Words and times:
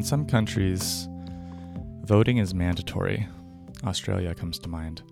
In 0.00 0.06
some 0.06 0.24
countries, 0.24 1.10
voting 2.04 2.38
is 2.38 2.54
mandatory. 2.54 3.28
Australia 3.84 4.34
comes 4.34 4.58
to 4.60 4.66
mind. 4.66 5.02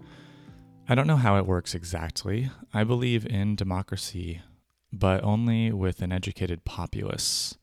I 0.88 0.94
don't 0.94 1.06
know 1.06 1.16
how 1.18 1.36
it 1.36 1.44
works 1.46 1.74
exactly. 1.74 2.50
I 2.72 2.84
believe 2.84 3.26
in 3.26 3.54
democracy, 3.54 4.40
but 4.90 5.22
only 5.22 5.72
with 5.72 6.00
an 6.00 6.10
educated 6.10 6.64
populace. 6.64 7.58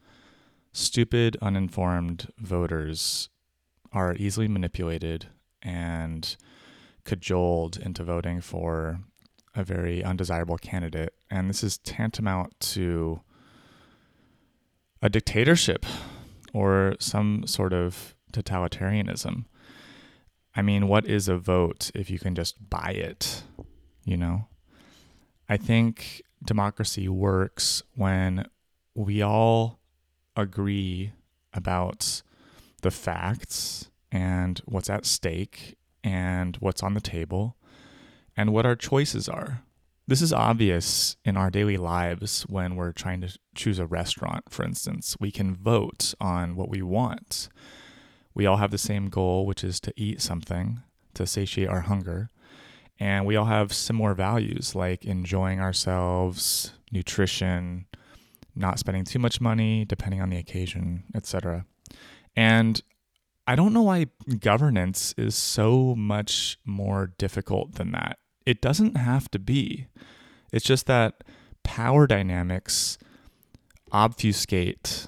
Stupid, 0.72 1.36
uninformed 1.42 2.32
voters 2.38 3.30
are 3.92 4.14
easily 4.18 4.48
manipulated 4.48 5.26
and 5.64 6.38
cajoled 7.06 7.76
into 7.78 8.04
voting 8.04 8.40
for 8.40 9.00
a 9.56 9.64
very 9.64 10.04
undesirable 10.04 10.60
candidate. 10.60 11.16
And 11.32 11.50
this 11.50 11.64
is 11.64 11.80
tantamount 11.80 12.60
to 12.60 13.22
a 15.02 15.10
dictatorship 15.10 15.88
or 16.56 16.96
some 17.00 17.46
sort 17.46 17.74
of 17.74 18.16
totalitarianism. 18.32 19.44
I 20.56 20.62
mean, 20.62 20.88
what 20.88 21.06
is 21.06 21.28
a 21.28 21.38
vote 21.38 21.92
if 21.94 22.10
you 22.10 22.18
can 22.18 22.34
just 22.34 22.70
buy 22.70 22.92
it? 22.92 23.44
You 24.06 24.16
know? 24.16 24.48
I 25.50 25.58
think 25.58 26.22
democracy 26.44 27.10
works 27.10 27.84
when 27.94 28.46
we 28.94 29.22
all 29.22 29.82
agree 30.38 31.12
about 31.54 32.22
the 32.84 32.92
facts 32.92 33.92
and 34.10 34.62
what's 34.64 34.90
at 34.90 35.06
stake 35.06 35.76
and 36.06 36.56
what's 36.62 36.82
on 36.82 36.94
the 36.94 37.02
table 37.02 37.58
and 38.38 38.54
what 38.54 38.66
our 38.66 38.78
choices 38.78 39.28
are. 39.28 39.64
This 40.08 40.22
is 40.22 40.32
obvious 40.32 41.18
in 41.26 41.36
our 41.36 41.50
daily 41.50 41.78
lives 41.78 42.44
when 42.44 42.76
we're 42.76 42.92
trying 42.92 43.22
to 43.22 43.40
choose 43.56 43.80
a 43.80 43.88
restaurant, 43.88 44.44
for 44.52 44.64
instance. 44.64 45.18
We 45.20 45.32
can 45.32 45.56
vote 45.56 46.14
on 46.22 46.56
what 46.56 46.70
we 46.70 46.84
want. 46.84 47.50
We 48.36 48.46
all 48.46 48.58
have 48.58 48.70
the 48.70 48.78
same 48.78 49.10
goal, 49.10 49.48
which 49.48 49.64
is 49.64 49.80
to 49.80 49.94
eat 49.96 50.22
something 50.22 50.82
to 51.16 51.26
satiate 51.26 51.70
our 51.70 51.82
hunger. 51.82 52.30
And 53.00 53.26
we 53.26 53.36
all 53.36 53.46
have 53.46 53.74
similar 53.74 54.14
values 54.14 54.76
like 54.76 55.06
enjoying 55.06 55.60
ourselves, 55.60 56.74
nutrition, 56.92 57.88
not 58.56 58.78
spending 58.78 59.06
too 59.06 59.20
much 59.20 59.42
money 59.42 59.86
depending 59.86 60.22
on 60.22 60.30
the 60.30 60.38
occasion, 60.38 61.06
etc. 61.16 61.66
And 62.36 62.80
I 63.48 63.56
don't 63.56 63.74
know 63.74 63.82
why 63.82 64.06
governance 64.40 65.16
is 65.18 65.34
so 65.34 65.96
much 65.96 66.60
more 66.64 67.12
difficult 67.18 67.74
than 67.76 67.92
that. 67.94 68.20
It 68.46 68.62
doesn't 68.62 68.98
have 68.98 69.30
to 69.32 69.40
be. 69.40 69.88
It's 70.52 70.66
just 70.66 70.86
that 70.88 71.24
power 71.64 72.08
dynamics 72.08 72.98
obfuscate 73.92 75.08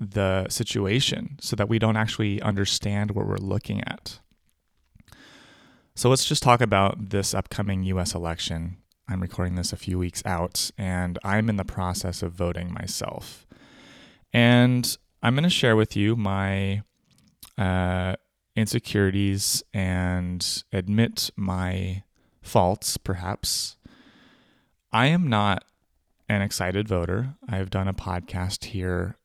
the 0.00 0.48
situation 0.48 1.36
so 1.40 1.54
that 1.56 1.68
we 1.68 1.78
don't 1.78 1.96
actually 1.96 2.40
understand 2.42 3.12
what 3.12 3.26
we're 3.26 3.36
looking 3.36 3.82
at. 3.84 4.18
So 5.94 6.08
let's 6.08 6.24
just 6.24 6.42
talk 6.42 6.60
about 6.60 7.10
this 7.10 7.34
upcoming 7.34 7.84
US 7.84 8.14
election. 8.14 8.78
I'm 9.08 9.20
recording 9.20 9.56
this 9.56 9.72
a 9.72 9.76
few 9.76 9.98
weeks 9.98 10.22
out, 10.24 10.70
and 10.78 11.18
I'm 11.22 11.50
in 11.50 11.56
the 11.56 11.64
process 11.64 12.22
of 12.22 12.32
voting 12.32 12.72
myself. 12.72 13.46
And 14.32 14.96
I'm 15.22 15.34
going 15.34 15.44
to 15.44 15.50
share 15.50 15.76
with 15.76 15.94
you 15.96 16.16
my 16.16 16.82
uh, 17.58 18.16
insecurities 18.56 19.62
and 19.74 20.64
admit 20.72 21.30
my 21.36 22.02
faults, 22.42 22.96
perhaps. 22.96 23.76
I 24.92 25.06
am 25.06 25.28
not 25.28 25.64
an 26.28 26.42
excited 26.42 26.88
voter. 26.88 27.34
I've 27.48 27.70
done 27.70 27.88
a 27.88 27.94
podcast 27.94 28.66
here 28.66 29.16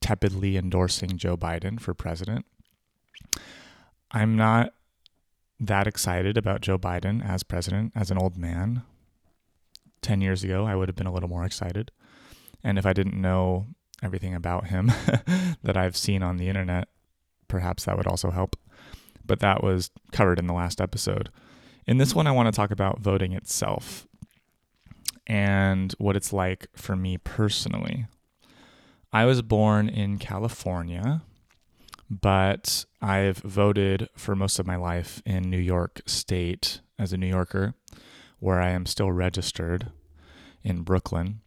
tepidly 0.00 0.56
endorsing 0.56 1.16
Joe 1.16 1.36
Biden 1.36 1.80
for 1.80 1.94
president. 1.94 2.44
I'm 4.10 4.36
not 4.36 4.74
that 5.58 5.86
excited 5.86 6.36
about 6.36 6.60
Joe 6.60 6.78
Biden 6.78 7.24
as 7.26 7.42
president 7.42 7.92
as 7.94 8.10
an 8.10 8.18
old 8.18 8.36
man. 8.36 8.82
10 10.02 10.20
years 10.20 10.42
ago, 10.42 10.66
I 10.66 10.74
would 10.74 10.88
have 10.88 10.96
been 10.96 11.06
a 11.06 11.12
little 11.12 11.28
more 11.28 11.44
excited. 11.44 11.92
And 12.64 12.78
if 12.78 12.84
I 12.84 12.92
didn't 12.92 13.20
know 13.20 13.68
everything 14.02 14.34
about 14.34 14.66
him 14.66 14.86
that 15.62 15.76
I've 15.76 15.96
seen 15.96 16.22
on 16.22 16.36
the 16.36 16.48
internet, 16.48 16.88
perhaps 17.46 17.84
that 17.84 17.96
would 17.96 18.08
also 18.08 18.30
help. 18.30 18.56
But 19.24 19.38
that 19.40 19.62
was 19.62 19.90
covered 20.10 20.40
in 20.40 20.48
the 20.48 20.52
last 20.52 20.80
episode. 20.80 21.30
In 21.86 21.98
this 21.98 22.14
one, 22.14 22.26
I 22.26 22.32
want 22.32 22.46
to 22.46 22.56
talk 22.56 22.70
about 22.70 23.00
voting 23.00 23.32
itself 23.32 24.06
and 25.26 25.92
what 25.98 26.16
it's 26.16 26.32
like 26.32 26.68
for 26.76 26.94
me 26.94 27.18
personally. 27.18 28.06
I 29.12 29.24
was 29.24 29.42
born 29.42 29.88
in 29.88 30.18
California, 30.18 31.22
but 32.08 32.84
I've 33.00 33.38
voted 33.38 34.08
for 34.16 34.36
most 34.36 34.58
of 34.58 34.66
my 34.66 34.76
life 34.76 35.22
in 35.26 35.50
New 35.50 35.58
York 35.58 36.02
State 36.06 36.80
as 36.98 37.12
a 37.12 37.16
New 37.16 37.26
Yorker, 37.26 37.74
where 38.38 38.60
I 38.60 38.70
am 38.70 38.86
still 38.86 39.10
registered 39.10 39.90
in 40.62 40.82
Brooklyn. 40.82 41.40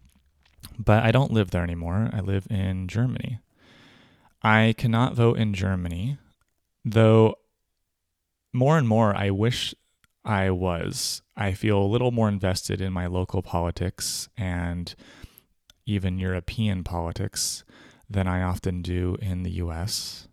But 0.78 1.04
I 1.04 1.12
don't 1.12 1.32
live 1.32 1.52
there 1.52 1.64
anymore. 1.64 2.10
I 2.12 2.20
live 2.20 2.46
in 2.50 2.88
Germany. 2.88 3.40
I 4.42 4.76
cannot 4.78 5.16
vote 5.16 5.38
in 5.40 5.54
Germany, 5.54 6.18
though 6.84 7.36
more 8.54 8.78
and 8.78 8.88
more 8.88 9.16
I 9.16 9.30
wish 9.32 9.74
I 10.26 10.50
was. 10.50 11.22
I 11.38 11.54
feel 11.54 11.78
a 11.78 11.86
little 11.86 12.12
more 12.12 12.28
invested 12.28 12.82
in 12.82 12.92
my 12.92 13.06
local 13.06 13.42
politics 13.42 14.28
and 14.36 14.94
even 15.86 16.18
European 16.18 16.84
politics 16.84 17.64
than 18.10 18.28
I 18.28 18.42
often 18.42 18.82
do 18.82 19.18
in 19.22 19.44
the 19.44 19.52
US. 19.52 20.28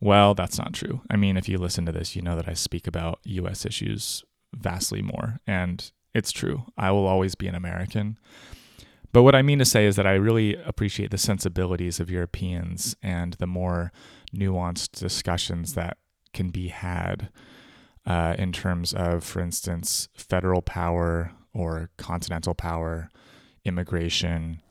Well, 0.00 0.34
that's 0.34 0.58
not 0.58 0.74
true. 0.74 1.00
I 1.10 1.16
mean, 1.16 1.36
if 1.36 1.48
you 1.48 1.58
listen 1.58 1.86
to 1.86 1.92
this, 1.92 2.14
you 2.14 2.22
know 2.22 2.36
that 2.36 2.48
I 2.48 2.54
speak 2.54 2.86
about 2.86 3.20
US 3.24 3.64
issues 3.64 4.22
vastly 4.54 5.02
more, 5.02 5.40
and 5.46 5.90
it's 6.14 6.30
true. 6.30 6.64
I 6.76 6.90
will 6.90 7.06
always 7.06 7.34
be 7.34 7.48
an 7.48 7.54
American. 7.54 8.18
But 9.12 9.22
what 9.22 9.34
I 9.34 9.42
mean 9.42 9.58
to 9.58 9.64
say 9.64 9.86
is 9.86 9.96
that 9.96 10.06
I 10.06 10.12
really 10.12 10.54
appreciate 10.54 11.10
the 11.10 11.18
sensibilities 11.18 11.98
of 11.98 12.10
Europeans 12.10 12.94
and 13.02 13.34
the 13.34 13.46
more 13.46 13.92
nuanced 14.34 14.98
discussions 14.98 15.74
that 15.74 15.96
can 16.34 16.50
be 16.50 16.68
had 16.68 17.30
uh, 18.08 18.34
in 18.38 18.52
terms 18.52 18.94
of, 18.94 19.22
for 19.22 19.40
instance, 19.40 20.08
federal 20.14 20.62
power 20.62 21.30
or 21.52 21.90
continental 21.98 22.54
power, 22.54 23.10
immigration, 23.66 24.62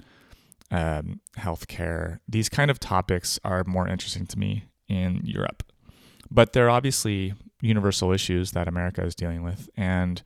um, 0.71 1.21
healthcare. 1.37 2.19
These 2.27 2.49
kind 2.49 2.71
of 2.71 2.79
topics 2.79 3.39
are 3.43 3.63
more 3.65 3.87
interesting 3.87 4.25
to 4.25 4.39
me 4.39 4.65
in 4.89 5.21
Europe. 5.23 5.63
But 6.31 6.53
they're 6.53 6.69
obviously 6.69 7.35
universal 7.61 8.11
issues 8.11 8.51
that 8.51 8.67
America 8.67 9.05
is 9.05 9.13
dealing 9.13 9.43
with. 9.43 9.69
And 9.77 10.23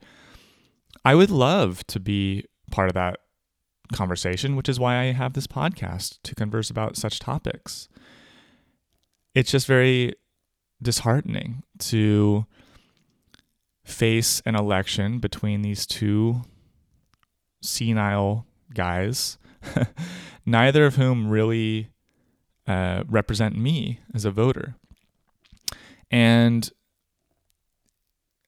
I 1.04 1.14
would 1.14 1.30
love 1.30 1.86
to 1.88 2.00
be 2.00 2.46
part 2.70 2.88
of 2.88 2.94
that 2.94 3.18
conversation, 3.92 4.56
which 4.56 4.70
is 4.70 4.80
why 4.80 4.96
I 4.98 5.12
have 5.12 5.34
this 5.34 5.46
podcast 5.46 6.18
to 6.22 6.34
converse 6.34 6.70
about 6.70 6.96
such 6.96 7.18
topics. 7.18 7.88
It's 9.34 9.50
just 9.50 9.66
very 9.66 10.14
disheartening 10.80 11.62
to 11.78 12.46
face 13.84 14.42
an 14.46 14.54
election 14.54 15.18
between 15.18 15.62
these 15.62 15.86
two 15.86 16.42
senile 17.60 18.46
guys, 18.74 19.38
neither 20.46 20.86
of 20.86 20.96
whom 20.96 21.28
really 21.28 21.90
uh, 22.66 23.04
represent 23.08 23.56
me 23.56 24.00
as 24.14 24.24
a 24.24 24.30
voter. 24.30 24.76
And 26.10 26.70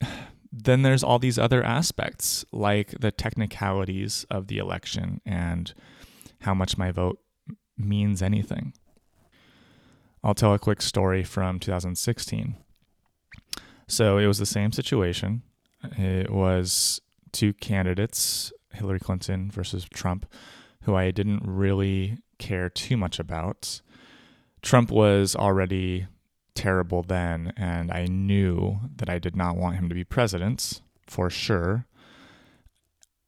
then 0.52 0.82
there's 0.82 1.02
all 1.02 1.19
these 1.19 1.38
other 1.38 1.62
aspects, 1.62 2.44
like 2.52 2.94
the 3.00 3.10
technicalities 3.10 4.25
of 4.31 4.46
the 4.48 4.58
election 4.58 5.20
and 5.26 5.72
how 6.42 6.54
much 6.54 6.78
my 6.78 6.90
vote 6.90 7.19
means 7.76 8.22
anything. 8.22 8.72
I'll 10.22 10.34
tell 10.34 10.54
a 10.54 10.58
quick 10.58 10.81
story 10.81 11.22
from 11.22 11.58
2016. 11.58 12.56
So 13.86 14.19
it 14.19 14.26
was 14.26 14.38
the 14.38 14.46
same 14.46 14.72
situation. 14.72 15.42
It 15.98 16.31
was 16.31 17.00
two 17.32 17.52
candidates, 17.54 18.52
Hillary 18.72 19.00
Clinton 19.00 19.50
versus 19.50 19.86
Trump, 19.92 20.26
who 20.82 20.94
I 20.94 21.10
didn't 21.10 21.42
really 21.44 22.19
care 22.38 22.70
too 22.70 22.96
much 22.96 23.19
about. 23.19 23.81
Trump 24.62 24.90
was 24.90 25.36
already 25.36 26.06
terrible 26.54 27.02
then, 27.02 27.52
and 27.56 27.90
I 27.92 28.06
knew 28.06 28.81
that 28.96 29.10
I 29.10 29.19
did 29.19 29.36
not 29.36 29.56
want 29.56 29.76
him 29.76 29.88
to 29.88 29.94
be 29.94 30.04
president 30.04 30.81
for 31.06 31.28
sure. 31.28 31.86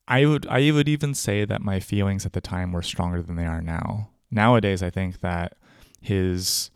I 0.09 0.25
would 0.25 0.47
I 0.47 0.71
would 0.71 0.89
even 0.89 1.15
say 1.15 1.45
that 1.45 1.63
my 1.63 1.81
feelings 1.81 2.25
at 2.25 2.33
the 2.33 2.41
time 2.41 2.73
were 2.73 2.83
stronger 2.83 3.21
than 3.21 3.37
they 3.37 3.45
are 3.45 3.61
now. 3.61 4.11
Nowadays, 4.31 4.83
I 4.83 4.91
think 4.91 5.21
that 5.21 5.57
his 6.01 6.71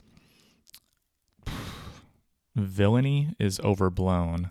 villainy 2.57 3.35
is 3.39 3.61
overblown 3.61 4.51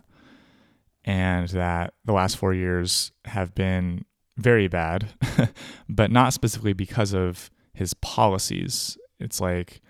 and 1.04 1.48
that 1.50 1.94
the 2.04 2.12
last 2.12 2.36
4 2.36 2.52
years 2.54 3.12
have 3.24 3.54
been 3.54 4.04
very 4.36 4.68
bad, 4.68 5.08
but 5.88 6.10
not 6.10 6.32
specifically 6.32 6.72
because 6.72 7.14
of 7.14 7.50
his 7.72 7.94
policies. 7.94 8.98
It's 9.18 9.40
like 9.40 9.80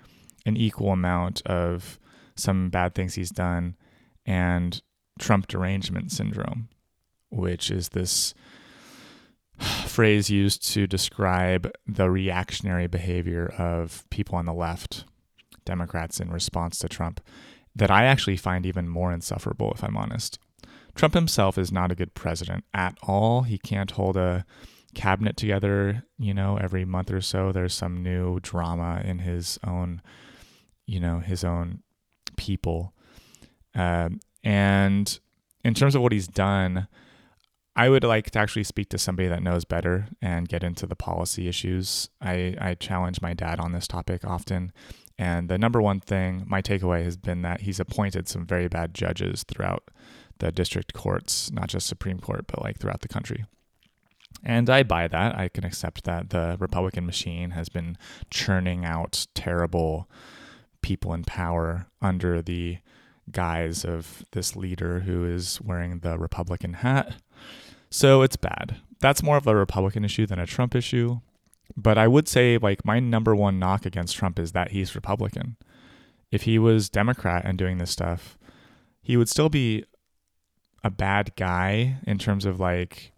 an 0.46 0.56
equal 0.56 0.92
amount 0.92 1.42
of 1.46 1.98
some 2.36 2.70
bad 2.70 2.94
things 2.94 3.14
he's 3.14 3.30
done 3.30 3.76
and 4.26 4.80
Trump 5.18 5.46
derangement 5.48 6.10
syndrome, 6.12 6.68
which 7.30 7.70
is 7.70 7.90
this 7.90 8.34
phrase 9.86 10.30
used 10.30 10.66
to 10.72 10.86
describe 10.86 11.70
the 11.86 12.10
reactionary 12.10 12.86
behavior 12.86 13.52
of 13.58 14.08
people 14.10 14.36
on 14.36 14.46
the 14.46 14.54
left, 14.54 15.04
Democrats, 15.64 16.20
in 16.20 16.30
response 16.30 16.78
to 16.78 16.88
Trump, 16.88 17.20
that 17.74 17.90
I 17.90 18.04
actually 18.04 18.36
find 18.36 18.66
even 18.66 18.88
more 18.88 19.12
insufferable, 19.12 19.72
if 19.72 19.84
I'm 19.84 19.96
honest. 19.96 20.38
Trump 20.94 21.14
himself 21.14 21.56
is 21.56 21.70
not 21.70 21.92
a 21.92 21.94
good 21.94 22.14
president 22.14 22.64
at 22.74 22.96
all. 23.02 23.42
He 23.42 23.58
can't 23.58 23.92
hold 23.92 24.16
a 24.16 24.44
cabinet 24.94 25.36
together, 25.36 26.04
you 26.18 26.34
know, 26.34 26.56
every 26.56 26.84
month 26.84 27.12
or 27.12 27.20
so 27.20 27.52
there's 27.52 27.74
some 27.74 28.02
new 28.02 28.40
drama 28.40 29.00
in 29.04 29.20
his 29.20 29.58
own, 29.64 30.02
you 30.86 30.98
know, 30.98 31.20
his 31.20 31.44
own 31.44 31.82
people. 32.36 32.92
Um, 33.74 34.20
and 34.42 35.20
in 35.64 35.74
terms 35.74 35.94
of 35.94 36.02
what 36.02 36.12
he's 36.12 36.26
done, 36.26 36.88
I 37.76 37.88
would 37.88 38.04
like 38.04 38.30
to 38.32 38.38
actually 38.38 38.64
speak 38.64 38.88
to 38.90 38.98
somebody 38.98 39.28
that 39.28 39.42
knows 39.42 39.64
better 39.64 40.08
and 40.20 40.48
get 40.48 40.64
into 40.64 40.86
the 40.86 40.96
policy 40.96 41.46
issues. 41.46 42.10
I, 42.20 42.56
I 42.60 42.74
challenge 42.74 43.22
my 43.22 43.32
dad 43.32 43.60
on 43.60 43.72
this 43.72 43.86
topic 43.86 44.24
often. 44.24 44.72
And 45.20 45.50
the 45.50 45.58
number 45.58 45.82
one 45.82 46.00
thing, 46.00 46.44
my 46.46 46.62
takeaway 46.62 47.04
has 47.04 47.18
been 47.18 47.42
that 47.42 47.60
he's 47.60 47.78
appointed 47.78 48.26
some 48.26 48.46
very 48.46 48.68
bad 48.68 48.94
judges 48.94 49.44
throughout 49.46 49.90
the 50.38 50.50
district 50.50 50.94
courts, 50.94 51.52
not 51.52 51.68
just 51.68 51.86
Supreme 51.86 52.20
Court, 52.20 52.46
but 52.46 52.62
like 52.62 52.78
throughout 52.78 53.02
the 53.02 53.08
country. 53.08 53.44
And 54.42 54.70
I 54.70 54.82
buy 54.82 55.08
that. 55.08 55.38
I 55.38 55.48
can 55.48 55.64
accept 55.64 56.04
that 56.04 56.30
the 56.30 56.56
Republican 56.58 57.04
machine 57.04 57.50
has 57.50 57.68
been 57.68 57.98
churning 58.30 58.86
out 58.86 59.26
terrible 59.34 60.08
people 60.80 61.12
in 61.12 61.24
power 61.24 61.86
under 62.00 62.40
the 62.40 62.78
guise 63.30 63.84
of 63.84 64.24
this 64.32 64.56
leader 64.56 65.00
who 65.00 65.26
is 65.26 65.60
wearing 65.60 65.98
the 65.98 66.18
Republican 66.18 66.72
hat. 66.72 67.16
So 67.90 68.22
it's 68.22 68.36
bad. 68.36 68.76
That's 69.00 69.22
more 69.22 69.36
of 69.36 69.46
a 69.46 69.54
Republican 69.54 70.02
issue 70.02 70.24
than 70.24 70.38
a 70.38 70.46
Trump 70.46 70.74
issue. 70.74 71.20
But 71.76 71.98
I 71.98 72.08
would 72.08 72.28
say, 72.28 72.58
like, 72.58 72.84
my 72.84 73.00
number 73.00 73.34
one 73.34 73.58
knock 73.58 73.86
against 73.86 74.16
Trump 74.16 74.38
is 74.38 74.52
that 74.52 74.72
he's 74.72 74.94
Republican. 74.94 75.56
If 76.30 76.42
he 76.42 76.58
was 76.58 76.88
Democrat 76.88 77.44
and 77.44 77.58
doing 77.58 77.78
this 77.78 77.90
stuff, 77.90 78.38
he 79.02 79.16
would 79.16 79.28
still 79.28 79.48
be 79.48 79.84
a 80.82 80.90
bad 80.90 81.34
guy 81.36 81.98
in 82.06 82.18
terms 82.18 82.44
of 82.44 82.58
like 82.60 83.12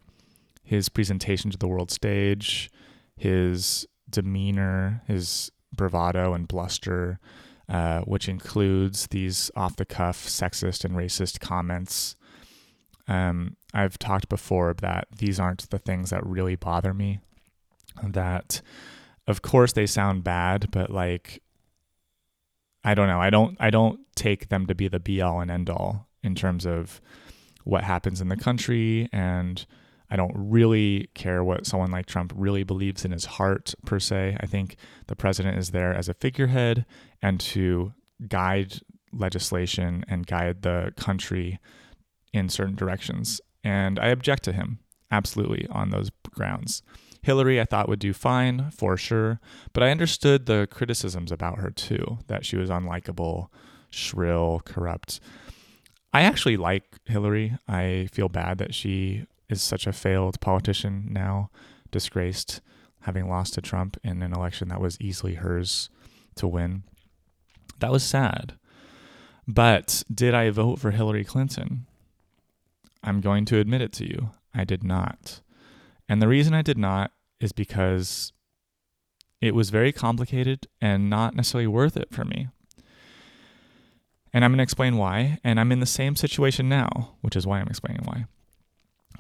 his 0.64 0.88
presentation 0.88 1.50
to 1.50 1.58
the 1.58 1.68
world 1.68 1.90
stage, 1.90 2.70
his 3.16 3.86
demeanor, 4.08 5.02
his 5.06 5.50
bravado 5.74 6.34
and 6.34 6.48
bluster, 6.48 7.18
uh, 7.68 8.00
which 8.00 8.28
includes 8.28 9.06
these 9.08 9.50
off 9.56 9.76
the 9.76 9.84
cuff 9.84 10.26
sexist 10.26 10.84
and 10.84 10.94
racist 10.94 11.40
comments. 11.40 12.16
Um, 13.08 13.56
I've 13.74 13.98
talked 13.98 14.28
before 14.28 14.74
that 14.74 15.08
these 15.16 15.40
aren't 15.40 15.68
the 15.70 15.78
things 15.78 16.10
that 16.10 16.24
really 16.26 16.56
bother 16.56 16.94
me. 16.94 17.20
That, 18.02 18.62
of 19.26 19.42
course, 19.42 19.72
they 19.72 19.86
sound 19.86 20.24
bad, 20.24 20.70
but 20.70 20.90
like, 20.90 21.42
I 22.84 22.94
don't 22.94 23.06
know. 23.06 23.20
I 23.20 23.30
don't. 23.30 23.56
I 23.60 23.70
don't 23.70 24.00
take 24.16 24.48
them 24.48 24.66
to 24.66 24.74
be 24.74 24.88
the 24.88 25.00
be 25.00 25.20
all 25.20 25.40
and 25.40 25.50
end 25.50 25.70
all 25.70 26.08
in 26.22 26.34
terms 26.34 26.66
of 26.66 27.00
what 27.64 27.84
happens 27.84 28.20
in 28.20 28.28
the 28.28 28.36
country 28.36 29.08
and 29.12 29.64
I 30.12 30.16
don't 30.16 30.34
really 30.36 31.08
care 31.14 31.42
what 31.42 31.64
someone 31.64 31.90
like 31.90 32.04
Trump 32.04 32.34
really 32.36 32.64
believes 32.64 33.06
in 33.06 33.12
his 33.12 33.24
heart, 33.24 33.74
per 33.86 33.98
se. 33.98 34.36
I 34.40 34.44
think 34.44 34.76
the 35.06 35.16
president 35.16 35.58
is 35.58 35.70
there 35.70 35.94
as 35.94 36.06
a 36.06 36.12
figurehead 36.12 36.84
and 37.22 37.40
to 37.40 37.94
guide 38.28 38.74
legislation 39.10 40.04
and 40.08 40.26
guide 40.26 40.60
the 40.60 40.92
country 40.98 41.60
in 42.30 42.50
certain 42.50 42.74
directions. 42.74 43.40
And 43.64 43.98
I 43.98 44.08
object 44.08 44.42
to 44.42 44.52
him, 44.52 44.80
absolutely, 45.10 45.66
on 45.70 45.88
those 45.88 46.10
grounds. 46.30 46.82
Hillary, 47.22 47.60
I 47.60 47.64
thought 47.64 47.88
would 47.88 48.00
do 48.00 48.12
fine 48.12 48.70
for 48.70 48.96
sure, 48.96 49.40
but 49.72 49.82
I 49.82 49.90
understood 49.90 50.46
the 50.46 50.66
criticisms 50.70 51.30
about 51.30 51.58
her 51.58 51.70
too 51.70 52.18
that 52.26 52.44
she 52.44 52.56
was 52.56 52.68
unlikable, 52.68 53.48
shrill, 53.90 54.60
corrupt. 54.64 55.20
I 56.12 56.22
actually 56.22 56.56
like 56.56 56.84
Hillary. 57.04 57.56
I 57.68 58.08
feel 58.12 58.28
bad 58.28 58.58
that 58.58 58.74
she 58.74 59.26
is 59.48 59.62
such 59.62 59.86
a 59.86 59.92
failed 59.92 60.40
politician 60.40 61.08
now, 61.10 61.50
disgraced, 61.90 62.60
having 63.02 63.28
lost 63.28 63.54
to 63.54 63.60
Trump 63.60 63.96
in 64.02 64.22
an 64.22 64.32
election 64.32 64.68
that 64.68 64.80
was 64.80 65.00
easily 65.00 65.34
hers 65.34 65.90
to 66.36 66.48
win. 66.48 66.82
That 67.78 67.92
was 67.92 68.02
sad. 68.02 68.54
But 69.46 70.02
did 70.12 70.34
I 70.34 70.50
vote 70.50 70.78
for 70.78 70.90
Hillary 70.90 71.24
Clinton? 71.24 71.86
I'm 73.02 73.20
going 73.20 73.44
to 73.46 73.58
admit 73.58 73.80
it 73.80 73.92
to 73.94 74.06
you. 74.06 74.30
I 74.54 74.64
did 74.64 74.84
not. 74.84 75.40
And 76.12 76.20
the 76.20 76.28
reason 76.28 76.52
I 76.52 76.60
did 76.60 76.76
not 76.76 77.10
is 77.40 77.52
because 77.52 78.34
it 79.40 79.54
was 79.54 79.70
very 79.70 79.92
complicated 79.92 80.66
and 80.78 81.08
not 81.08 81.34
necessarily 81.34 81.66
worth 81.66 81.96
it 81.96 82.12
for 82.12 82.22
me. 82.22 82.48
And 84.30 84.44
I'm 84.44 84.50
going 84.50 84.58
to 84.58 84.62
explain 84.62 84.98
why. 84.98 85.38
And 85.42 85.58
I'm 85.58 85.72
in 85.72 85.80
the 85.80 85.86
same 85.86 86.14
situation 86.14 86.68
now, 86.68 87.14
which 87.22 87.34
is 87.34 87.46
why 87.46 87.60
I'm 87.60 87.68
explaining 87.68 88.02
why. 88.04 88.26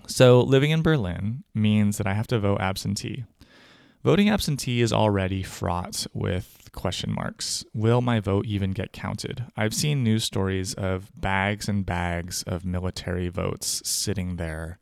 So, 0.06 0.42
living 0.42 0.70
in 0.70 0.82
Berlin 0.82 1.44
means 1.54 1.96
that 1.96 2.06
I 2.06 2.12
have 2.12 2.26
to 2.26 2.38
vote 2.38 2.60
absentee. 2.60 3.24
Voting 4.04 4.28
absentee 4.28 4.82
is 4.82 4.92
already 4.92 5.42
fraught 5.42 6.06
with 6.12 6.68
question 6.72 7.10
marks. 7.10 7.64
Will 7.72 8.02
my 8.02 8.20
vote 8.20 8.44
even 8.44 8.72
get 8.72 8.92
counted? 8.92 9.46
I've 9.56 9.72
seen 9.72 10.04
news 10.04 10.24
stories 10.24 10.74
of 10.74 11.10
bags 11.18 11.70
and 11.70 11.86
bags 11.86 12.42
of 12.42 12.66
military 12.66 13.30
votes 13.30 13.80
sitting 13.82 14.36
there 14.36 14.78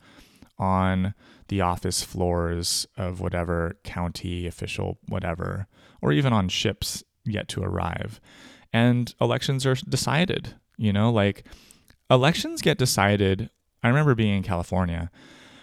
on 0.58 1.14
the 1.50 1.60
office 1.60 2.02
floors 2.02 2.86
of 2.96 3.20
whatever 3.20 3.76
county 3.82 4.46
official, 4.46 4.98
whatever, 5.08 5.66
or 6.00 6.12
even 6.12 6.32
on 6.32 6.48
ships 6.48 7.02
yet 7.24 7.48
to 7.48 7.60
arrive. 7.60 8.20
And 8.72 9.12
elections 9.20 9.66
are 9.66 9.74
decided, 9.74 10.54
you 10.78 10.92
know, 10.92 11.10
like 11.10 11.44
elections 12.08 12.62
get 12.62 12.78
decided 12.78 13.50
I 13.82 13.88
remember 13.88 14.14
being 14.14 14.36
in 14.36 14.42
California 14.44 15.10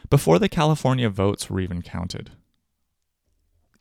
before 0.10 0.40
the 0.40 0.50
California 0.50 1.10
votes 1.10 1.50
were 1.50 1.62
even 1.62 1.82
counted. 1.82 2.32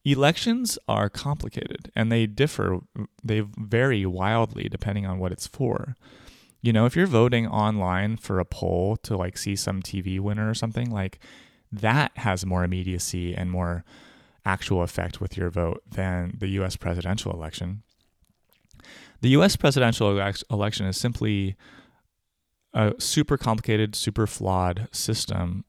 Elections 0.05 0.79
are 0.87 1.11
complicated 1.11 1.91
and 1.97 2.13
they 2.13 2.27
differ, 2.27 2.79
they 3.25 3.41
vary 3.59 4.07
wildly 4.07 4.69
depending 4.69 5.07
on 5.07 5.19
what 5.19 5.33
it's 5.33 5.49
for. 5.49 5.97
You 6.63 6.73
know, 6.73 6.87
if 6.87 6.95
you're 6.95 7.07
voting 7.07 7.49
online 7.49 8.17
for 8.17 8.39
a 8.39 8.45
poll 8.45 8.97
to 8.99 9.17
like 9.17 9.37
see 9.37 9.57
some 9.57 9.83
TV 9.83 10.21
winner 10.21 10.49
or 10.49 10.55
something, 10.55 10.89
like 10.89 11.19
that 11.73 12.17
has 12.19 12.47
more 12.47 12.65
immediacy 12.65 13.35
and 13.35 13.51
more 13.51 13.85
actual 14.45 14.83
effect 14.83 15.21
with 15.21 15.37
your 15.37 15.51
vote 15.51 15.83
than 15.91 16.37
the 16.39 16.49
US 16.61 16.77
presidential 16.77 17.33
election. 17.33 17.83
The 19.21 19.31
US 19.31 19.57
presidential 19.57 20.19
election 20.51 20.87
is 20.87 20.97
simply 20.97 21.57
a 22.73 22.95
super 22.99 23.37
complicated, 23.37 23.95
super 23.95 24.27
flawed 24.27 24.89
system 24.93 25.65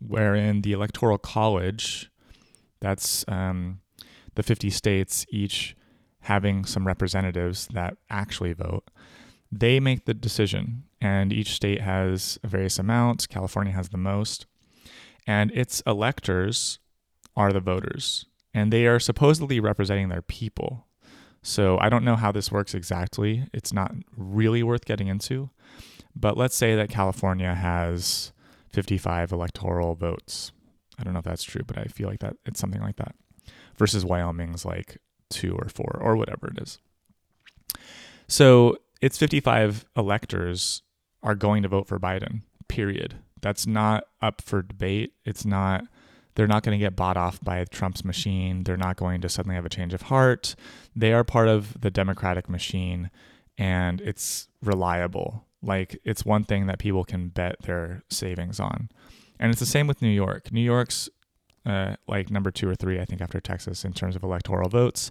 wherein 0.00 0.62
the 0.62 0.72
Electoral 0.72 1.18
College, 1.18 2.10
that's 2.80 3.24
um, 3.28 3.80
the 4.34 4.42
50 4.42 4.70
states 4.70 5.26
each 5.30 5.76
having 6.22 6.64
some 6.64 6.86
representatives 6.86 7.68
that 7.68 7.96
actually 8.10 8.52
vote, 8.52 8.90
they 9.50 9.80
make 9.80 10.04
the 10.04 10.14
decision. 10.14 10.84
And 11.00 11.32
each 11.32 11.52
state 11.52 11.80
has 11.80 12.38
various 12.44 12.78
amounts. 12.78 13.26
California 13.26 13.72
has 13.72 13.88
the 13.88 13.98
most. 13.98 14.46
And 15.28 15.52
its 15.52 15.82
electors 15.86 16.78
are 17.36 17.52
the 17.52 17.60
voters. 17.60 18.24
And 18.54 18.72
they 18.72 18.86
are 18.86 18.98
supposedly 18.98 19.60
representing 19.60 20.08
their 20.08 20.22
people. 20.22 20.86
So 21.42 21.78
I 21.78 21.90
don't 21.90 22.02
know 22.02 22.16
how 22.16 22.32
this 22.32 22.50
works 22.50 22.74
exactly. 22.74 23.46
It's 23.52 23.70
not 23.70 23.92
really 24.16 24.62
worth 24.62 24.86
getting 24.86 25.06
into. 25.06 25.50
But 26.16 26.38
let's 26.38 26.56
say 26.56 26.74
that 26.74 26.88
California 26.88 27.54
has 27.54 28.32
55 28.72 29.30
electoral 29.30 29.94
votes. 29.94 30.50
I 30.98 31.04
don't 31.04 31.12
know 31.12 31.20
if 31.20 31.26
that's 31.26 31.44
true, 31.44 31.62
but 31.64 31.76
I 31.76 31.84
feel 31.84 32.08
like 32.08 32.20
that 32.20 32.36
it's 32.46 32.58
something 32.58 32.80
like 32.80 32.96
that. 32.96 33.14
Versus 33.76 34.06
Wyoming's 34.06 34.64
like 34.64 34.96
two 35.28 35.54
or 35.54 35.68
four 35.68 36.00
or 36.02 36.16
whatever 36.16 36.48
it 36.48 36.60
is. 36.60 36.78
So 38.28 38.78
it's 39.02 39.18
55 39.18 39.84
electors 39.94 40.82
are 41.22 41.34
going 41.34 41.62
to 41.64 41.68
vote 41.68 41.86
for 41.86 42.00
Biden, 42.00 42.40
period. 42.66 43.16
That's 43.42 43.66
not 43.66 44.04
up 44.20 44.40
for 44.42 44.62
debate. 44.62 45.14
It's 45.24 45.44
not 45.44 45.84
they're 46.34 46.46
not 46.46 46.62
going 46.62 46.78
to 46.78 46.84
get 46.84 46.94
bought 46.94 47.16
off 47.16 47.40
by 47.42 47.64
Trump's 47.64 48.04
machine. 48.04 48.62
They're 48.62 48.76
not 48.76 48.96
going 48.96 49.20
to 49.22 49.28
suddenly 49.28 49.56
have 49.56 49.66
a 49.66 49.68
change 49.68 49.92
of 49.92 50.02
heart. 50.02 50.54
They 50.94 51.12
are 51.12 51.24
part 51.24 51.48
of 51.48 51.80
the 51.80 51.90
Democratic 51.90 52.48
machine 52.48 53.10
and 53.56 54.00
it's 54.00 54.46
reliable. 54.62 55.44
Like 55.62 55.98
it's 56.04 56.24
one 56.24 56.44
thing 56.44 56.66
that 56.66 56.78
people 56.78 57.04
can 57.04 57.28
bet 57.28 57.62
their 57.62 58.04
savings 58.08 58.60
on. 58.60 58.88
And 59.40 59.50
it's 59.50 59.58
the 59.58 59.66
same 59.66 59.88
with 59.88 60.00
New 60.00 60.08
York. 60.10 60.52
New 60.52 60.60
York's 60.60 61.08
uh, 61.66 61.96
like 62.06 62.30
number 62.30 62.52
two 62.52 62.68
or 62.68 62.76
three, 62.76 63.00
I 63.00 63.04
think, 63.04 63.20
after 63.20 63.40
Texas 63.40 63.84
in 63.84 63.92
terms 63.92 64.14
of 64.14 64.22
electoral 64.22 64.68
votes. 64.68 65.10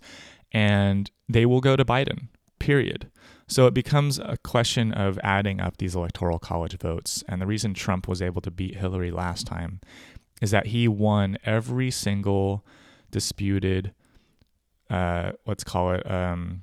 and 0.51 1.12
they 1.29 1.46
will 1.46 1.60
go 1.60 1.75
to 1.75 1.84
Biden, 1.84 2.29
period. 2.60 3.10
So 3.48 3.66
it 3.66 3.74
becomes 3.74 4.20
a 4.20 4.38
question 4.44 4.92
of 4.92 5.18
adding 5.24 5.62
up 5.62 5.78
these 5.78 5.96
electoral 5.96 6.38
college 6.38 6.78
votes. 6.78 7.24
And 7.30 7.42
the 7.42 7.48
reason 7.48 7.74
Trump 7.74 8.08
was 8.08 8.22
able 8.22 8.42
to 8.42 8.52
beat 8.52 8.78
Hillary 8.78 9.12
last 9.12 9.48
time 9.48 9.80
is 10.42 10.52
that 10.52 10.68
he 10.68 10.88
won 10.88 11.38
every 11.46 11.90
single 11.90 12.66
disputed, 13.10 13.94
uh, 14.90 15.32
let's 15.46 15.64
call 15.64 15.94
it, 15.94 16.10
um, 16.10 16.62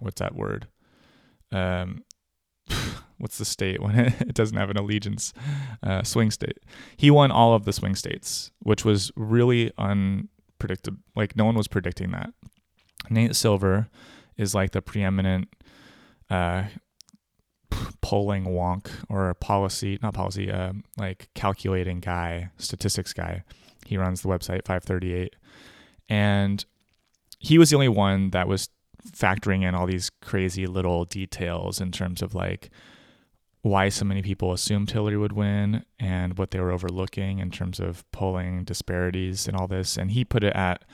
what's 0.00 0.20
that 0.20 0.34
word? 0.34 0.66
Um, 1.52 2.04
what's 3.18 3.38
the 3.38 3.44
state 3.44 3.80
when 3.80 3.98
it 4.20 4.34
doesn't 4.34 4.56
have 4.56 4.70
an 4.70 4.76
allegiance? 4.76 5.32
Uh, 5.82 6.02
swing 6.02 6.32
state. 6.32 6.58
He 6.96 7.10
won 7.10 7.30
all 7.30 7.54
of 7.54 7.64
the 7.64 7.72
swing 7.72 7.94
states, 7.94 8.50
which 8.58 8.84
was 8.84 9.12
really 9.14 9.72
unpredictable. 9.78 10.98
Like 11.14 11.36
no 11.36 11.44
one 11.44 11.54
was 11.54 11.68
predicting 11.68 12.10
that. 12.10 12.32
Nate 13.08 13.36
Silver 13.36 13.88
is 14.36 14.54
like 14.54 14.72
the 14.72 14.82
preeminent 14.82 15.48
uh, 16.28 16.64
polling 18.00 18.44
wonk 18.44 18.90
or 19.08 19.32
policy, 19.34 19.98
not 20.02 20.14
policy, 20.14 20.50
uh, 20.50 20.72
like 20.98 21.28
calculating 21.34 22.00
guy, 22.00 22.50
statistics 22.56 23.12
guy. 23.12 23.42
He 23.86 23.96
runs 23.96 24.22
the 24.22 24.28
website 24.28 24.64
538. 24.64 25.34
And 26.08 26.64
he 27.38 27.58
was 27.58 27.70
the 27.70 27.76
only 27.76 27.88
one 27.88 28.30
that 28.30 28.48
was 28.48 28.68
factoring 29.06 29.62
in 29.62 29.74
all 29.74 29.86
these 29.86 30.10
crazy 30.20 30.66
little 30.66 31.04
details 31.04 31.80
in 31.80 31.90
terms 31.90 32.22
of 32.22 32.34
like 32.34 32.70
why 33.62 33.88
so 33.88 34.04
many 34.04 34.22
people 34.22 34.52
assumed 34.52 34.90
Hillary 34.90 35.18
would 35.18 35.32
win 35.32 35.84
and 35.98 36.38
what 36.38 36.50
they 36.50 36.60
were 36.60 36.72
overlooking 36.72 37.40
in 37.40 37.50
terms 37.50 37.78
of 37.78 38.10
polling 38.10 38.64
disparities 38.64 39.46
and 39.46 39.56
all 39.56 39.66
this. 39.66 39.96
And 39.98 40.12
he 40.12 40.24
put 40.24 40.42
it 40.42 40.54
at 40.54 40.84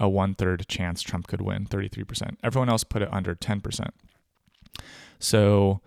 a 0.00 0.08
one 0.08 0.34
third 0.34 0.66
chance 0.68 1.02
Trump 1.02 1.28
could 1.28 1.40
win, 1.40 1.66
33%. 1.66 2.36
Everyone 2.42 2.68
else 2.68 2.84
put 2.84 3.02
it 3.02 3.08
under 3.12 3.34
10%. 3.34 3.90
So 5.18 5.80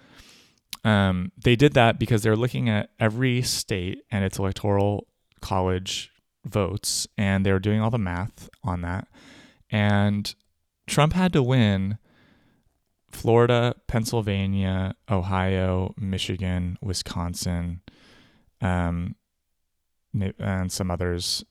um, 0.83 1.31
they 1.37 1.55
did 1.55 1.73
that 1.73 1.99
because 1.99 2.23
they're 2.23 2.35
looking 2.35 2.69
at 2.69 2.89
every 2.99 3.41
state 3.41 4.03
and 4.09 4.23
its 4.23 4.39
electoral 4.39 5.07
college 5.41 6.11
votes, 6.45 7.07
and 7.17 7.45
they 7.45 7.51
were 7.51 7.59
doing 7.59 7.81
all 7.81 7.89
the 7.89 7.97
math 7.97 8.49
on 8.63 8.81
that. 8.81 9.07
And 9.69 10.33
Trump 10.87 11.13
had 11.13 11.33
to 11.33 11.43
win 11.43 11.97
Florida, 13.11 13.75
Pennsylvania, 13.87 14.95
Ohio, 15.09 15.93
Michigan, 15.97 16.77
Wisconsin, 16.81 17.81
um, 18.61 19.15
and 20.39 20.71
some 20.71 20.91
others. 20.91 21.43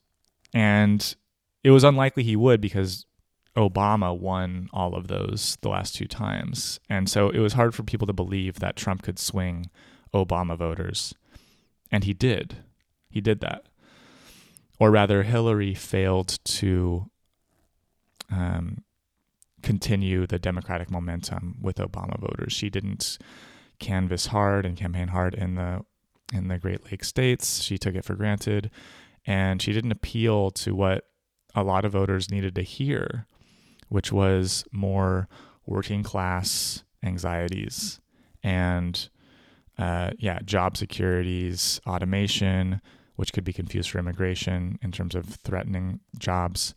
And 0.55 1.15
it 1.63 1.71
was 1.71 1.85
unlikely 1.85 2.23
he 2.23 2.37
would 2.37 2.61
because 2.61 3.07
Obama 3.57 4.17
won 4.17 4.69
all 4.73 4.95
of 4.95 5.09
those 5.09 5.59
the 5.63 5.69
last 5.69 5.95
two 5.95 6.07
times. 6.07 6.79
And 6.89 7.09
so 7.09 7.31
it 7.31 7.41
was 7.41 7.55
hard 7.55 7.75
for 7.75 7.83
people 7.83 8.07
to 8.07 8.13
believe 8.13 8.61
that 8.61 8.77
Trump 8.77 9.03
could 9.03 9.19
swing 9.19 9.71
Obama 10.15 10.57
voters. 10.57 11.15
And 11.91 12.05
he 12.05 12.15
did. 12.15 12.59
He 13.11 13.21
did 13.21 13.41
that. 13.41 13.67
Or 14.79 14.91
rather, 14.91 15.25
Hillary 15.25 15.75
failed 15.75 16.39
to 16.45 17.11
um, 18.31 18.85
continue 19.63 20.27
the 20.27 20.39
Democratic 20.39 20.91
momentum 20.91 21.57
with 21.61 21.77
Obama 21.77 22.19
voters. 22.19 22.53
She 22.53 22.71
didn't 22.71 23.19
canvass 23.79 24.27
hard 24.27 24.67
and 24.67 24.77
campaign 24.77 25.09
hard 25.09 25.35
in 25.35 25.55
the 25.55 25.85
in 26.33 26.49
the 26.49 26.59
Great 26.59 26.85
Lakes 26.85 27.09
states. 27.09 27.63
She 27.63 27.79
took 27.79 27.95
it 27.95 28.05
for 28.05 28.15
granted, 28.15 28.71
and 29.27 29.63
she 29.63 29.73
didn't 29.73 29.93
appeal 29.93 30.51
to 30.53 30.75
what 30.75 31.05
a 31.55 31.63
lot 31.63 31.85
of 31.85 31.93
voters 31.93 32.31
needed 32.31 32.55
to 32.55 32.63
hear, 32.63 33.27
which 33.89 34.13
was 34.13 34.65
more 34.71 35.29
working 35.67 36.03
class 36.03 36.85
anxieties 37.03 38.01
and 38.43 39.09
uh, 39.79 40.11
yeah, 40.19 40.41
job 40.45 40.77
securities, 40.77 41.81
automation, 41.87 42.81
which 43.17 43.33
could 43.33 43.45
be 43.45 43.53
confused 43.53 43.91
for 43.91 43.99
immigration 43.99 44.79
in 44.83 44.91
terms 44.93 45.15
of 45.15 45.27
threatening 45.27 46.01
jobs. 46.19 46.75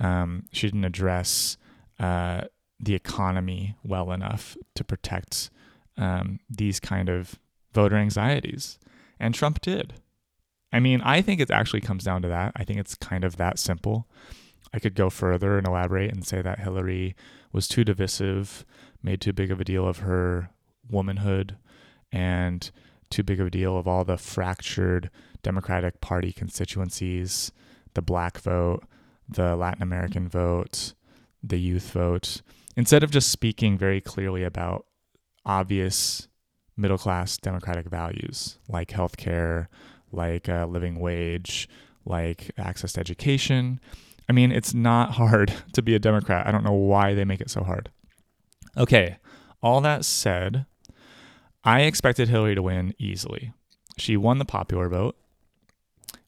Um, 0.00 0.44
she 0.52 0.66
didn't 0.66 0.84
address 0.84 1.56
uh, 1.98 2.42
the 2.80 2.94
economy 2.94 3.76
well 3.82 4.12
enough 4.12 4.56
to 4.74 4.84
protect 4.84 5.50
um, 5.96 6.38
these 6.48 6.78
kind 6.80 7.08
of 7.08 7.38
voter 7.72 7.96
anxieties, 7.96 8.78
and 9.18 9.34
Trump 9.34 9.60
did. 9.60 9.94
I 10.72 10.80
mean, 10.80 11.00
I 11.00 11.22
think 11.22 11.40
it 11.40 11.50
actually 11.50 11.80
comes 11.80 12.04
down 12.04 12.22
to 12.22 12.28
that. 12.28 12.52
I 12.54 12.64
think 12.64 12.78
it's 12.78 12.94
kind 12.94 13.24
of 13.24 13.36
that 13.36 13.58
simple. 13.58 14.06
I 14.72 14.78
could 14.78 14.94
go 14.94 15.08
further 15.10 15.56
and 15.56 15.66
elaborate 15.66 16.12
and 16.12 16.26
say 16.26 16.42
that 16.42 16.60
Hillary 16.60 17.16
was 17.52 17.66
too 17.66 17.84
divisive, 17.84 18.66
made 19.02 19.20
too 19.20 19.32
big 19.32 19.50
of 19.50 19.60
a 19.60 19.64
deal 19.64 19.88
of 19.88 19.98
her 19.98 20.50
womanhood, 20.88 21.56
and 22.12 22.70
too 23.10 23.22
big 23.22 23.40
of 23.40 23.46
a 23.46 23.50
deal 23.50 23.78
of 23.78 23.88
all 23.88 24.04
the 24.04 24.18
fractured 24.18 25.10
Democratic 25.42 26.00
Party 26.00 26.32
constituencies, 26.32 27.50
the 27.94 28.02
black 28.02 28.38
vote, 28.38 28.84
the 29.28 29.56
Latin 29.56 29.82
American 29.82 30.28
vote, 30.28 30.92
the 31.42 31.58
youth 31.58 31.90
vote, 31.92 32.42
instead 32.76 33.02
of 33.02 33.10
just 33.10 33.30
speaking 33.30 33.78
very 33.78 34.00
clearly 34.00 34.44
about 34.44 34.86
obvious 35.44 36.28
middle 36.76 36.98
class 36.98 37.36
democratic 37.36 37.86
values 37.86 38.58
like 38.68 38.88
healthcare, 38.88 39.66
like 40.12 40.48
a 40.48 40.66
living 40.68 41.00
wage, 41.00 41.68
like 42.04 42.50
access 42.56 42.92
to 42.92 43.00
education. 43.00 43.80
I 44.28 44.32
mean, 44.32 44.52
it's 44.52 44.74
not 44.74 45.12
hard 45.12 45.52
to 45.72 45.82
be 45.82 45.94
a 45.94 45.98
Democrat. 45.98 46.46
I 46.46 46.52
don't 46.52 46.64
know 46.64 46.72
why 46.72 47.14
they 47.14 47.24
make 47.24 47.40
it 47.40 47.50
so 47.50 47.62
hard. 47.62 47.90
Okay, 48.76 49.16
all 49.62 49.80
that 49.80 50.04
said, 50.04 50.66
I 51.64 51.82
expected 51.82 52.28
Hillary 52.28 52.54
to 52.54 52.62
win 52.62 52.94
easily. 52.98 53.52
She 53.96 54.16
won 54.16 54.38
the 54.38 54.44
popular 54.44 54.88
vote, 54.88 55.16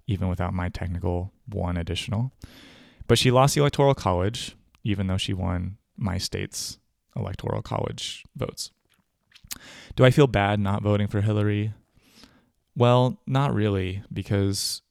even 0.06 0.28
without 0.28 0.52
my 0.52 0.68
technical 0.68 1.32
one 1.46 1.76
additional. 1.76 2.32
But 3.06 3.18
she 3.18 3.30
lost 3.30 3.54
the 3.54 3.60
Electoral 3.60 3.94
College, 3.94 4.56
even 4.84 5.06
though 5.06 5.16
she 5.16 5.32
won 5.32 5.76
my 5.96 6.18
state's 6.18 6.78
Electoral 7.16 7.62
College 7.62 8.24
votes. 8.36 8.70
Do 9.96 10.04
I 10.04 10.10
feel 10.10 10.26
bad 10.26 10.60
not 10.60 10.82
voting 10.82 11.08
for 11.08 11.20
Hillary? 11.20 11.74
Well, 12.76 13.20
not 13.26 13.52
really, 13.52 14.02
because 14.12 14.82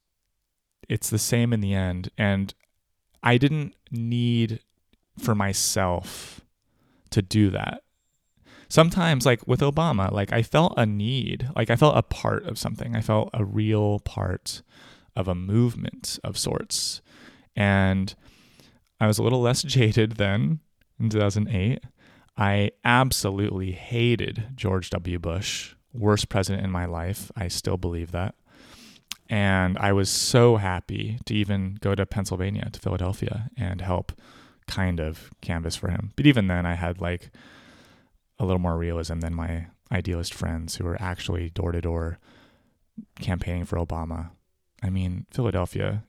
it's 0.88 1.10
the 1.10 1.18
same 1.18 1.52
in 1.52 1.60
the 1.60 1.74
end. 1.74 2.10
And 2.18 2.54
I 3.22 3.38
didn't 3.38 3.74
need 3.90 4.60
for 5.18 5.34
myself 5.34 6.40
to 7.10 7.22
do 7.22 7.50
that. 7.50 7.82
Sometimes, 8.68 9.26
like 9.26 9.46
with 9.48 9.60
Obama, 9.60 10.12
like 10.12 10.32
I 10.32 10.42
felt 10.42 10.74
a 10.76 10.86
need, 10.86 11.48
like 11.56 11.70
I 11.70 11.76
felt 11.76 11.96
a 11.96 12.02
part 12.02 12.46
of 12.46 12.58
something. 12.58 12.94
I 12.94 13.00
felt 13.00 13.30
a 13.34 13.44
real 13.44 13.98
part 14.00 14.62
of 15.16 15.26
a 15.26 15.34
movement 15.34 16.20
of 16.22 16.38
sorts. 16.38 17.02
And 17.56 18.14
I 19.00 19.06
was 19.06 19.18
a 19.18 19.22
little 19.22 19.40
less 19.40 19.62
jaded 19.62 20.12
then 20.12 20.60
in 20.98 21.08
2008. 21.08 21.80
I 22.36 22.70
absolutely 22.84 23.72
hated 23.72 24.48
George 24.54 24.90
W. 24.90 25.18
Bush 25.18 25.74
worst 25.92 26.28
president 26.28 26.64
in 26.64 26.70
my 26.70 26.84
life. 26.86 27.30
I 27.36 27.48
still 27.48 27.76
believe 27.76 28.12
that. 28.12 28.34
And 29.28 29.78
I 29.78 29.92
was 29.92 30.10
so 30.10 30.56
happy 30.56 31.18
to 31.24 31.34
even 31.34 31.78
go 31.80 31.94
to 31.94 32.04
Pennsylvania, 32.04 32.68
to 32.72 32.80
Philadelphia, 32.80 33.50
and 33.56 33.80
help 33.80 34.12
kind 34.66 35.00
of 35.00 35.30
canvas 35.40 35.76
for 35.76 35.88
him. 35.88 36.12
But 36.16 36.26
even 36.26 36.48
then, 36.48 36.66
I 36.66 36.74
had 36.74 37.00
like 37.00 37.30
a 38.38 38.44
little 38.44 38.58
more 38.58 38.76
realism 38.76 39.20
than 39.20 39.34
my 39.34 39.66
idealist 39.92 40.34
friends 40.34 40.76
who 40.76 40.84
were 40.84 41.00
actually 41.00 41.50
door 41.50 41.72
to 41.72 41.80
door 41.80 42.18
campaigning 43.20 43.64
for 43.64 43.76
Obama. 43.76 44.30
I 44.82 44.90
mean, 44.90 45.26
Philadelphia 45.30 46.04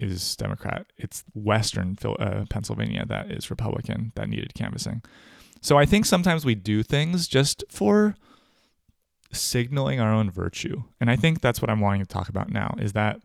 is 0.00 0.36
Democrat. 0.36 0.86
It's 0.96 1.24
Western 1.34 1.96
uh, 2.04 2.44
Pennsylvania 2.48 3.04
that 3.06 3.30
is 3.30 3.50
Republican 3.50 4.12
that 4.16 4.28
needed 4.28 4.54
canvassing. 4.54 5.02
So 5.60 5.78
I 5.78 5.84
think 5.84 6.06
sometimes 6.06 6.44
we 6.44 6.54
do 6.54 6.82
things 6.82 7.28
just 7.28 7.64
for 7.68 8.16
signaling 9.32 10.00
our 10.00 10.12
own 10.12 10.30
virtue. 10.30 10.82
And 11.00 11.10
I 11.10 11.16
think 11.16 11.40
that's 11.40 11.60
what 11.60 11.70
I'm 11.70 11.80
wanting 11.80 12.00
to 12.00 12.08
talk 12.08 12.28
about 12.28 12.50
now 12.50 12.74
is 12.78 12.94
that 12.94 13.20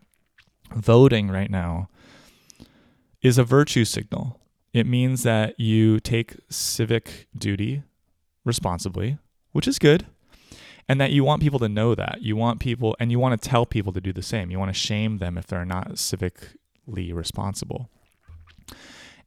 voting 0.74 1.30
right 1.30 1.50
now 1.50 1.88
is 3.22 3.38
a 3.38 3.44
virtue 3.44 3.84
signal. 3.84 4.38
It 4.72 4.86
means 4.86 5.22
that 5.22 5.58
you 5.58 6.00
take 6.00 6.36
civic 6.50 7.26
duty 7.36 7.82
responsibly, 8.44 9.18
which 9.52 9.66
is 9.66 9.78
good, 9.78 10.06
and 10.88 11.00
that 11.00 11.10
you 11.10 11.24
want 11.24 11.42
people 11.42 11.58
to 11.60 11.68
know 11.68 11.94
that. 11.94 12.18
You 12.20 12.36
want 12.36 12.60
people, 12.60 12.94
and 13.00 13.10
you 13.10 13.18
want 13.18 13.40
to 13.40 13.48
tell 13.48 13.64
people 13.64 13.92
to 13.94 14.00
do 14.00 14.12
the 14.12 14.22
same. 14.22 14.50
You 14.50 14.58
want 14.58 14.68
to 14.68 14.78
shame 14.78 15.18
them 15.18 15.38
if 15.38 15.46
they're 15.46 15.64
not 15.64 15.92
civically 15.92 16.56
responsible. 16.86 17.90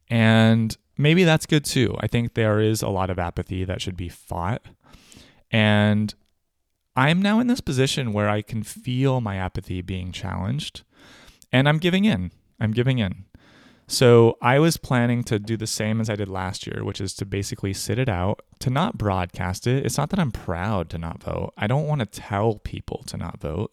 And 0.08 0.76
maybe 0.98 1.24
that's 1.24 1.46
good 1.46 1.64
too. 1.64 1.96
I 2.00 2.06
think 2.06 2.34
there 2.34 2.60
is 2.60 2.82
a 2.82 2.88
lot 2.88 3.10
of 3.10 3.18
apathy 3.18 3.64
that 3.64 3.80
should 3.80 3.96
be 3.96 4.08
fought. 4.08 4.62
And 5.50 6.14
I'm 6.96 7.22
now 7.22 7.40
in 7.40 7.46
this 7.46 7.60
position 7.60 8.12
where 8.12 8.28
I 8.28 8.42
can 8.42 8.62
feel 8.62 9.20
my 9.20 9.36
apathy 9.36 9.80
being 9.82 10.12
challenged 10.12 10.82
and 11.52 11.68
I'm 11.68 11.78
giving 11.78 12.04
in. 12.04 12.32
I'm 12.58 12.72
giving 12.72 12.98
in. 12.98 13.24
So 13.86 14.36
I 14.40 14.60
was 14.60 14.76
planning 14.76 15.24
to 15.24 15.40
do 15.40 15.56
the 15.56 15.66
same 15.66 16.00
as 16.00 16.08
I 16.08 16.14
did 16.14 16.28
last 16.28 16.64
year, 16.64 16.84
which 16.84 17.00
is 17.00 17.12
to 17.14 17.26
basically 17.26 17.72
sit 17.72 17.98
it 17.98 18.08
out, 18.08 18.40
to 18.60 18.70
not 18.70 18.96
broadcast 18.96 19.66
it. 19.66 19.84
It's 19.84 19.98
not 19.98 20.10
that 20.10 20.20
I'm 20.20 20.30
proud 20.30 20.90
to 20.90 20.98
not 20.98 21.22
vote. 21.22 21.52
I 21.56 21.66
don't 21.66 21.88
want 21.88 22.00
to 22.00 22.06
tell 22.06 22.58
people 22.58 23.02
to 23.06 23.16
not 23.16 23.40
vote. 23.40 23.72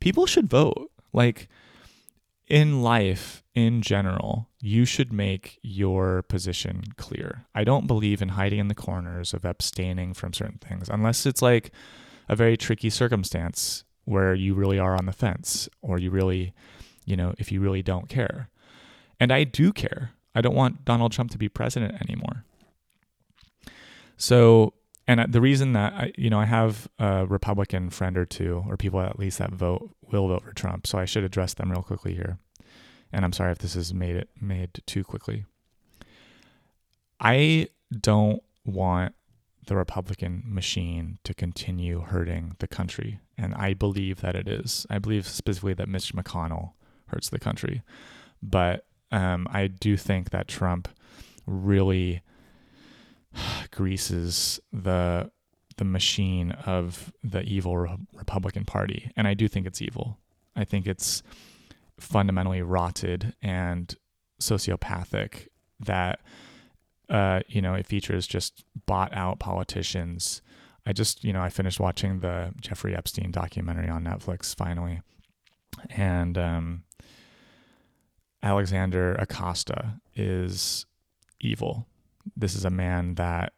People 0.00 0.26
should 0.26 0.50
vote. 0.50 0.90
Like 1.12 1.48
in 2.50 2.82
life, 2.82 3.44
in 3.54 3.80
general, 3.80 4.48
you 4.60 4.84
should 4.84 5.12
make 5.12 5.58
your 5.62 6.22
position 6.22 6.82
clear. 6.96 7.46
I 7.54 7.62
don't 7.64 7.86
believe 7.86 8.20
in 8.20 8.30
hiding 8.30 8.58
in 8.58 8.68
the 8.68 8.74
corners 8.74 9.32
of 9.32 9.44
abstaining 9.44 10.12
from 10.14 10.32
certain 10.32 10.58
things 10.58 10.88
unless 10.90 11.24
it's 11.24 11.40
like 11.40 11.70
a 12.28 12.36
very 12.36 12.56
tricky 12.56 12.90
circumstance 12.90 13.84
where 14.04 14.34
you 14.34 14.54
really 14.54 14.78
are 14.78 14.96
on 14.96 15.06
the 15.06 15.12
fence 15.12 15.68
or 15.80 15.98
you 15.98 16.10
really, 16.10 16.52
you 17.04 17.16
know, 17.16 17.34
if 17.38 17.52
you 17.52 17.60
really 17.60 17.82
don't 17.82 18.08
care. 18.08 18.50
And 19.20 19.32
I 19.32 19.44
do 19.44 19.72
care. 19.72 20.10
I 20.34 20.40
don't 20.40 20.54
want 20.54 20.84
Donald 20.84 21.12
Trump 21.12 21.30
to 21.30 21.38
be 21.38 21.48
president 21.48 22.00
anymore. 22.02 22.44
So, 24.16 24.74
and 25.06 25.32
the 25.32 25.40
reason 25.40 25.72
that 25.72 25.92
I, 25.92 26.12
you 26.16 26.30
know, 26.30 26.38
I 26.38 26.44
have 26.44 26.88
a 26.98 27.26
Republican 27.26 27.90
friend 27.90 28.16
or 28.16 28.24
two, 28.24 28.64
or 28.68 28.76
people 28.76 29.00
at 29.00 29.18
least 29.18 29.38
that 29.38 29.50
vote 29.50 29.90
will 30.10 30.28
vote 30.28 30.42
for 30.42 30.52
Trump. 30.52 30.86
So 30.86 30.98
I 30.98 31.04
should 31.04 31.24
address 31.24 31.54
them 31.54 31.70
real 31.70 31.82
quickly 31.82 32.14
here. 32.14 32.38
And 33.12 33.24
I'm 33.24 33.32
sorry 33.32 33.52
if 33.52 33.58
this 33.58 33.74
is 33.74 33.92
made 33.92 34.16
it 34.16 34.28
made 34.40 34.82
too 34.86 35.02
quickly. 35.02 35.44
I 37.18 37.68
don't 37.98 38.42
want 38.64 39.14
the 39.66 39.76
Republican 39.76 40.42
machine 40.46 41.18
to 41.24 41.34
continue 41.34 42.00
hurting 42.00 42.56
the 42.58 42.68
country. 42.68 43.20
And 43.36 43.54
I 43.54 43.74
believe 43.74 44.20
that 44.20 44.34
it 44.34 44.48
is. 44.48 44.86
I 44.88 44.98
believe 44.98 45.26
specifically 45.26 45.74
that 45.74 45.88
Mitch 45.88 46.14
McConnell 46.14 46.72
hurts 47.06 47.28
the 47.28 47.38
country. 47.38 47.82
But 48.42 48.86
um, 49.12 49.48
I 49.50 49.66
do 49.66 49.96
think 49.96 50.30
that 50.30 50.48
Trump 50.48 50.88
really 51.46 52.22
greases 53.70 54.60
the 54.72 55.30
the 55.76 55.84
machine 55.84 56.52
of 56.66 57.10
the 57.24 57.42
evil 57.42 57.78
Re- 57.78 57.96
Republican 58.12 58.64
Party, 58.64 59.10
and 59.16 59.26
I 59.26 59.34
do 59.34 59.48
think 59.48 59.66
it's 59.66 59.80
evil. 59.80 60.18
I 60.54 60.64
think 60.64 60.86
it's 60.86 61.22
fundamentally 61.98 62.60
rotted 62.62 63.34
and 63.42 63.94
sociopathic. 64.40 65.48
That 65.78 66.20
uh, 67.10 67.40
you 67.48 67.60
know, 67.60 67.74
it 67.74 67.86
features 67.86 68.26
just 68.26 68.64
bought 68.86 69.12
out 69.12 69.40
politicians. 69.40 70.42
I 70.86 70.92
just, 70.92 71.24
you 71.24 71.32
know, 71.32 71.40
I 71.40 71.48
finished 71.50 71.80
watching 71.80 72.20
the 72.20 72.52
Jeffrey 72.60 72.94
Epstein 72.94 73.32
documentary 73.32 73.88
on 73.88 74.04
Netflix 74.04 74.54
finally, 74.54 75.00
and 75.90 76.38
um, 76.38 76.84
Alexander 78.42 79.14
Acosta 79.14 80.00
is 80.14 80.86
evil. 81.40 81.86
This 82.36 82.54
is 82.54 82.64
a 82.64 82.70
man 82.70 83.14
that 83.14 83.52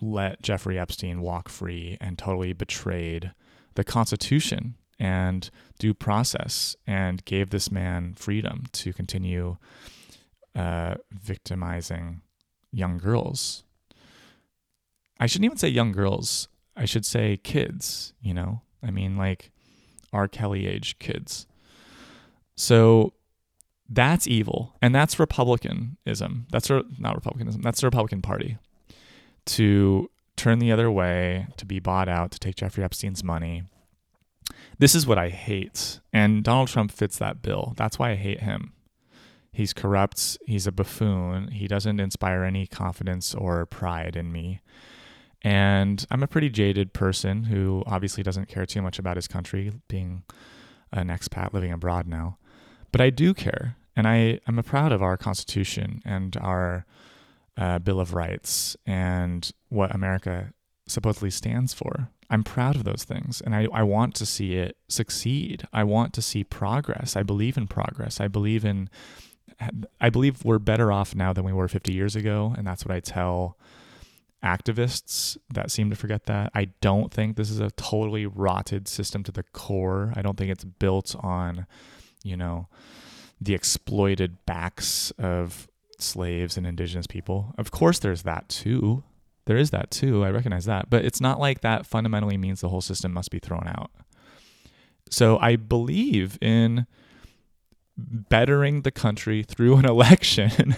let 0.00 0.42
Jeffrey 0.42 0.78
Epstein 0.78 1.20
walk 1.20 1.48
free 1.48 1.98
and 2.00 2.16
totally 2.16 2.52
betrayed 2.52 3.32
the 3.74 3.84
Constitution 3.84 4.76
and 4.98 5.50
due 5.78 5.94
process 5.94 6.76
and 6.86 7.24
gave 7.24 7.50
this 7.50 7.70
man 7.70 8.14
freedom 8.14 8.64
to 8.72 8.92
continue 8.92 9.56
uh, 10.54 10.94
victimizing 11.10 12.20
young 12.70 12.98
girls. 12.98 13.64
I 15.18 15.26
shouldn't 15.26 15.46
even 15.46 15.58
say 15.58 15.68
young 15.68 15.92
girls. 15.92 16.48
I 16.76 16.84
should 16.84 17.04
say 17.04 17.36
kids, 17.36 18.14
you 18.20 18.34
know? 18.34 18.62
I 18.82 18.90
mean, 18.90 19.16
like 19.16 19.50
R. 20.12 20.28
Kelly 20.28 20.66
age 20.66 20.98
kids. 20.98 21.46
So 22.56 23.14
that's 23.88 24.26
evil, 24.26 24.74
and 24.80 24.94
that's 24.94 25.18
republicanism. 25.18 26.46
That's 26.50 26.70
not 26.70 27.14
republicanism. 27.14 27.62
That's 27.62 27.80
the 27.80 27.86
Republican 27.86 28.22
Party 28.22 28.58
to 29.46 30.10
turn 30.36 30.58
the 30.58 30.72
other 30.72 30.90
way, 30.90 31.46
to 31.58 31.66
be 31.66 31.80
bought 31.80 32.08
out, 32.08 32.30
to 32.32 32.38
take 32.38 32.56
Jeffrey 32.56 32.82
Epstein's 32.82 33.22
money. 33.22 33.64
This 34.78 34.94
is 34.94 35.06
what 35.06 35.18
I 35.18 35.28
hate, 35.28 36.00
and 36.12 36.42
Donald 36.42 36.68
Trump 36.68 36.90
fits 36.90 37.18
that 37.18 37.42
bill. 37.42 37.74
That's 37.76 37.98
why 37.98 38.10
I 38.10 38.16
hate 38.16 38.40
him. 38.40 38.72
He's 39.52 39.72
corrupt. 39.72 40.36
He's 40.46 40.66
a 40.66 40.72
buffoon. 40.72 41.48
He 41.52 41.68
doesn't 41.68 42.00
inspire 42.00 42.42
any 42.42 42.66
confidence 42.66 43.34
or 43.34 43.66
pride 43.66 44.16
in 44.16 44.32
me. 44.32 44.60
And 45.42 46.04
I'm 46.10 46.24
a 46.24 46.26
pretty 46.26 46.48
jaded 46.48 46.92
person 46.92 47.44
who 47.44 47.84
obviously 47.86 48.22
doesn't 48.24 48.48
care 48.48 48.66
too 48.66 48.82
much 48.82 48.98
about 48.98 49.16
his 49.16 49.28
country, 49.28 49.72
being 49.86 50.24
an 50.90 51.08
expat 51.08 51.52
living 51.52 51.70
abroad 51.70 52.08
now. 52.08 52.38
But 52.94 53.00
I 53.00 53.10
do 53.10 53.34
care, 53.34 53.74
and 53.96 54.06
I 54.06 54.38
am 54.46 54.62
proud 54.62 54.92
of 54.92 55.02
our 55.02 55.16
Constitution 55.16 56.00
and 56.04 56.36
our 56.36 56.86
uh, 57.56 57.80
Bill 57.80 57.98
of 57.98 58.14
Rights 58.14 58.76
and 58.86 59.50
what 59.68 59.92
America 59.92 60.52
supposedly 60.86 61.30
stands 61.30 61.74
for. 61.74 62.10
I'm 62.30 62.44
proud 62.44 62.76
of 62.76 62.84
those 62.84 63.02
things, 63.02 63.40
and 63.40 63.52
I, 63.52 63.66
I 63.72 63.82
want 63.82 64.14
to 64.14 64.24
see 64.24 64.54
it 64.54 64.76
succeed. 64.86 65.66
I 65.72 65.82
want 65.82 66.12
to 66.12 66.22
see 66.22 66.44
progress. 66.44 67.16
I 67.16 67.24
believe 67.24 67.56
in 67.56 67.66
progress. 67.66 68.20
I 68.20 68.28
believe 68.28 68.64
in 68.64 68.88
I 70.00 70.08
believe 70.08 70.44
we're 70.44 70.60
better 70.60 70.92
off 70.92 71.16
now 71.16 71.32
than 71.32 71.44
we 71.44 71.52
were 71.52 71.66
50 71.66 71.92
years 71.92 72.14
ago, 72.14 72.54
and 72.56 72.64
that's 72.64 72.84
what 72.84 72.94
I 72.94 73.00
tell 73.00 73.58
activists 74.40 75.36
that 75.52 75.72
seem 75.72 75.90
to 75.90 75.96
forget 75.96 76.26
that. 76.26 76.52
I 76.54 76.66
don't 76.80 77.12
think 77.12 77.34
this 77.34 77.50
is 77.50 77.58
a 77.58 77.72
totally 77.72 78.24
rotted 78.24 78.86
system 78.86 79.24
to 79.24 79.32
the 79.32 79.42
core. 79.42 80.12
I 80.14 80.22
don't 80.22 80.36
think 80.36 80.52
it's 80.52 80.64
built 80.64 81.16
on 81.18 81.66
you 82.24 82.36
know, 82.36 82.66
the 83.40 83.54
exploited 83.54 84.44
backs 84.46 85.12
of 85.18 85.68
slaves 85.98 86.56
and 86.56 86.66
indigenous 86.66 87.06
people. 87.06 87.54
Of 87.56 87.70
course, 87.70 88.00
there's 88.00 88.22
that 88.22 88.48
too. 88.48 89.04
There 89.46 89.56
is 89.56 89.70
that 89.70 89.90
too. 89.90 90.24
I 90.24 90.30
recognize 90.30 90.64
that. 90.64 90.90
But 90.90 91.04
it's 91.04 91.20
not 91.20 91.38
like 91.38 91.60
that 91.60 91.86
fundamentally 91.86 92.36
means 92.36 92.60
the 92.60 92.68
whole 92.70 92.80
system 92.80 93.12
must 93.12 93.30
be 93.30 93.38
thrown 93.38 93.66
out. 93.66 93.90
So 95.10 95.38
I 95.38 95.56
believe 95.56 96.38
in 96.40 96.86
bettering 97.96 98.82
the 98.82 98.90
country 98.90 99.42
through 99.42 99.76
an 99.76 99.84
election. 99.88 100.74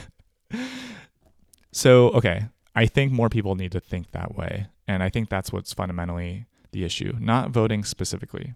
so, 1.72 2.08
okay, 2.10 2.46
I 2.74 2.86
think 2.86 3.12
more 3.12 3.28
people 3.28 3.54
need 3.54 3.72
to 3.72 3.80
think 3.80 4.10
that 4.10 4.36
way. 4.36 4.66
And 4.88 5.02
I 5.02 5.08
think 5.08 5.28
that's 5.28 5.52
what's 5.52 5.72
fundamentally 5.72 6.46
the 6.72 6.84
issue, 6.84 7.14
not 7.18 7.50
voting 7.50 7.84
specifically. 7.84 8.54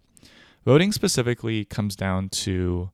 Voting 0.64 0.92
specifically 0.92 1.64
comes 1.64 1.96
down 1.96 2.28
to 2.28 2.90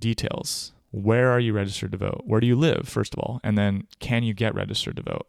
details. 0.00 0.72
Where 0.90 1.30
are 1.30 1.40
you 1.40 1.54
registered 1.54 1.92
to 1.92 1.98
vote? 1.98 2.22
Where 2.24 2.40
do 2.40 2.46
you 2.46 2.56
live, 2.56 2.86
first 2.86 3.14
of 3.14 3.20
all? 3.20 3.40
And 3.42 3.56
then 3.56 3.86
can 3.98 4.22
you 4.22 4.34
get 4.34 4.54
registered 4.54 4.96
to 4.96 5.02
vote? 5.02 5.26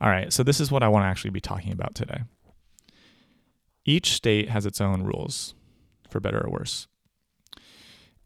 All 0.00 0.10
right, 0.10 0.32
so 0.32 0.42
this 0.42 0.60
is 0.60 0.70
what 0.70 0.82
I 0.82 0.88
want 0.88 1.04
to 1.04 1.08
actually 1.08 1.30
be 1.30 1.40
talking 1.40 1.72
about 1.72 1.94
today. 1.94 2.22
Each 3.84 4.12
state 4.12 4.48
has 4.48 4.66
its 4.66 4.80
own 4.80 5.02
rules, 5.02 5.54
for 6.10 6.20
better 6.20 6.44
or 6.44 6.50
worse. 6.50 6.88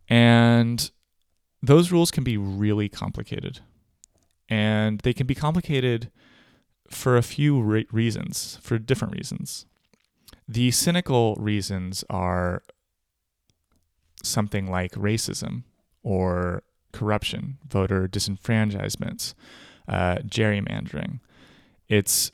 And 0.09 0.91
those 1.63 1.93
rules 1.93 2.11
can 2.11 2.25
be 2.25 2.37
really 2.37 2.89
complicated. 2.89 3.61
And 4.49 5.01
they 5.01 5.13
can 5.13 5.27
be 5.27 5.35
complicated 5.35 6.11
for 6.89 7.17
a 7.17 7.23
few 7.23 7.61
re- 7.61 7.87
reasons, 7.93 8.59
for 8.61 8.79
different 8.79 9.15
reasons. 9.15 9.67
The 10.49 10.71
cynical 10.71 11.35
reasons 11.37 12.05
are 12.11 12.63
something 14.23 14.71
like 14.71 14.93
racism 14.93 15.65
or 16.03 16.63
corruption, 16.93 17.59
voter 17.67 18.07
disenfranchisements, 18.07 19.35
uh, 19.89 20.17
gerrymandering. 20.27 21.21
It's 21.89 22.33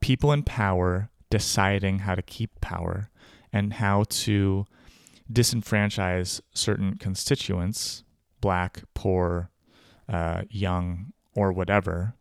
people 0.00 0.32
in 0.32 0.42
power 0.42 1.10
deciding 1.30 2.00
how 2.00 2.14
to 2.14 2.22
keep 2.22 2.60
power 2.60 3.10
and 3.52 3.74
how 3.74 4.04
to 4.08 4.66
disenfranchise 5.32 6.40
certain 6.54 6.96
constituents, 6.96 8.02
black, 8.40 8.82
poor, 8.94 9.50
uh, 10.08 10.42
young, 10.50 11.12
or 11.34 11.52
whatever, 11.52 12.14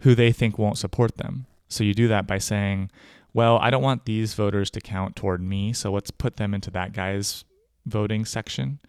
who 0.00 0.14
they 0.14 0.32
think 0.32 0.58
won't 0.58 0.78
support 0.78 1.16
them. 1.16 1.46
So 1.68 1.84
you 1.84 1.94
do 1.94 2.08
that 2.08 2.26
by 2.26 2.38
saying, 2.38 2.90
well, 3.32 3.58
I 3.58 3.70
don't 3.70 3.82
want 3.82 4.04
these 4.04 4.34
voters 4.34 4.70
to 4.72 4.80
count 4.80 5.16
toward 5.16 5.40
me, 5.40 5.72
so 5.72 5.92
let's 5.92 6.10
put 6.10 6.36
them 6.36 6.54
into 6.54 6.70
that 6.72 6.92
guy's 6.92 7.44
voting 7.86 8.24
section, 8.24 8.80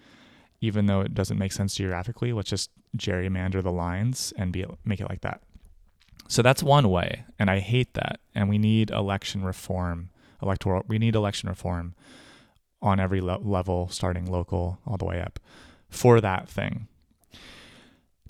even 0.62 0.86
though 0.88 1.01
it 1.01 1.13
doesn't 1.13 1.38
make 1.38 1.51
sense 1.51 1.75
geographically. 1.75 2.34
Let's 2.34 2.49
just 2.49 2.71
gerrymander 2.97 3.62
the 3.63 3.71
lines 3.71 4.34
and 4.38 4.51
be 4.51 4.65
make 4.84 4.99
it 4.99 5.10
like 5.10 5.21
that. 5.21 5.41
So 6.27 6.41
that's 6.41 6.63
one 6.63 6.89
way, 6.89 7.25
and 7.38 7.49
I 7.49 7.60
hate 7.60 7.93
that. 7.95 8.19
And 8.34 8.49
we 8.49 8.58
need 8.58 8.89
election 8.89 9.43
reform, 9.43 10.10
electoral. 10.41 10.84
We 10.88 10.97
need 10.97 11.15
election 11.15 11.49
reform 11.49 11.93
on 12.82 12.99
every 12.99 13.21
le- 13.21 13.39
level, 13.41 13.89
starting 13.89 14.25
local 14.25 14.80
all 14.88 14.97
the 14.97 15.06
way 15.06 15.21
up, 15.21 15.39
for 15.89 16.21
that 16.21 16.49
thing. 16.49 16.88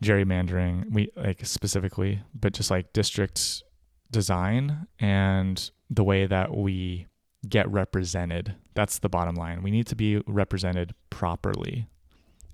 Gerrymandering, 0.02 0.92
we 0.92 1.12
like 1.16 1.46
specifically, 1.46 2.22
but 2.34 2.54
just 2.54 2.72
like 2.72 2.92
district 2.92 3.64
design 4.12 4.88
and 5.00 5.72
the 5.90 6.04
way 6.04 6.26
that 6.26 6.56
we 6.56 7.08
get 7.48 7.70
represented. 7.72 8.56
That's 8.76 9.00
the 9.00 9.10
bottom 9.10 9.36
line. 9.36 9.64
We 9.64 9.72
need 9.72 9.88
to 9.88 9.96
be 9.96 10.22
represented 10.28 10.94
properly. 11.10 11.88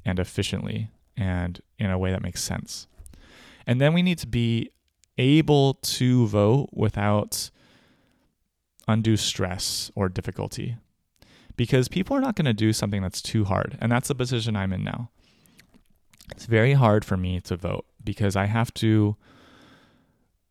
and 0.06 0.20
efficiently 0.20 0.90
and 1.18 1.60
in 1.78 1.92
a 1.92 1.98
way 1.98 2.12
that 2.12 2.22
makes 2.24 2.42
sense. 2.42 2.88
And 3.68 3.82
then 3.82 3.94
we 3.94 4.02
need 4.02 4.18
to 4.20 4.28
be 4.28 4.72
able 5.18 5.74
to 5.74 6.28
vote 6.28 6.70
without 6.72 7.52
undue 8.88 9.18
stress 9.18 9.92
or 9.96 10.08
difficulty 10.08 10.78
because 11.58 11.90
people 11.90 12.16
are 12.16 12.22
not 12.22 12.36
going 12.36 12.46
to 12.46 12.54
do 12.54 12.72
something 12.72 13.02
that's 13.02 13.22
too 13.22 13.44
hard. 13.44 13.78
And 13.82 13.92
that's 13.92 14.08
the 14.08 14.16
position 14.16 14.56
I'm 14.56 14.72
in 14.72 14.84
now. 14.84 15.10
It's 16.32 16.46
very 16.46 16.74
hard 16.74 17.04
for 17.04 17.18
me 17.18 17.42
to 17.42 17.58
vote 17.58 17.86
because 18.04 18.36
I 18.36 18.46
have 18.46 18.74
to 18.76 19.18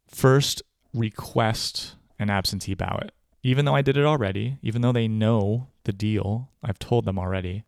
first 0.09 0.63
request 0.97 1.97
an 2.19 2.31
absentee 2.31 2.75
ballot. 2.75 3.13
Even 3.43 3.65
though 3.65 3.75
I 3.75 3.83
did 3.83 3.97
it 3.97 4.05
already, 4.05 4.59
even 4.63 4.83
though 4.83 4.93
they 4.93 5.07
know 5.07 5.69
the 5.85 5.93
deal, 5.93 6.51
I've 6.63 6.79
told 6.79 7.05
them 7.05 7.19
already, 7.19 7.65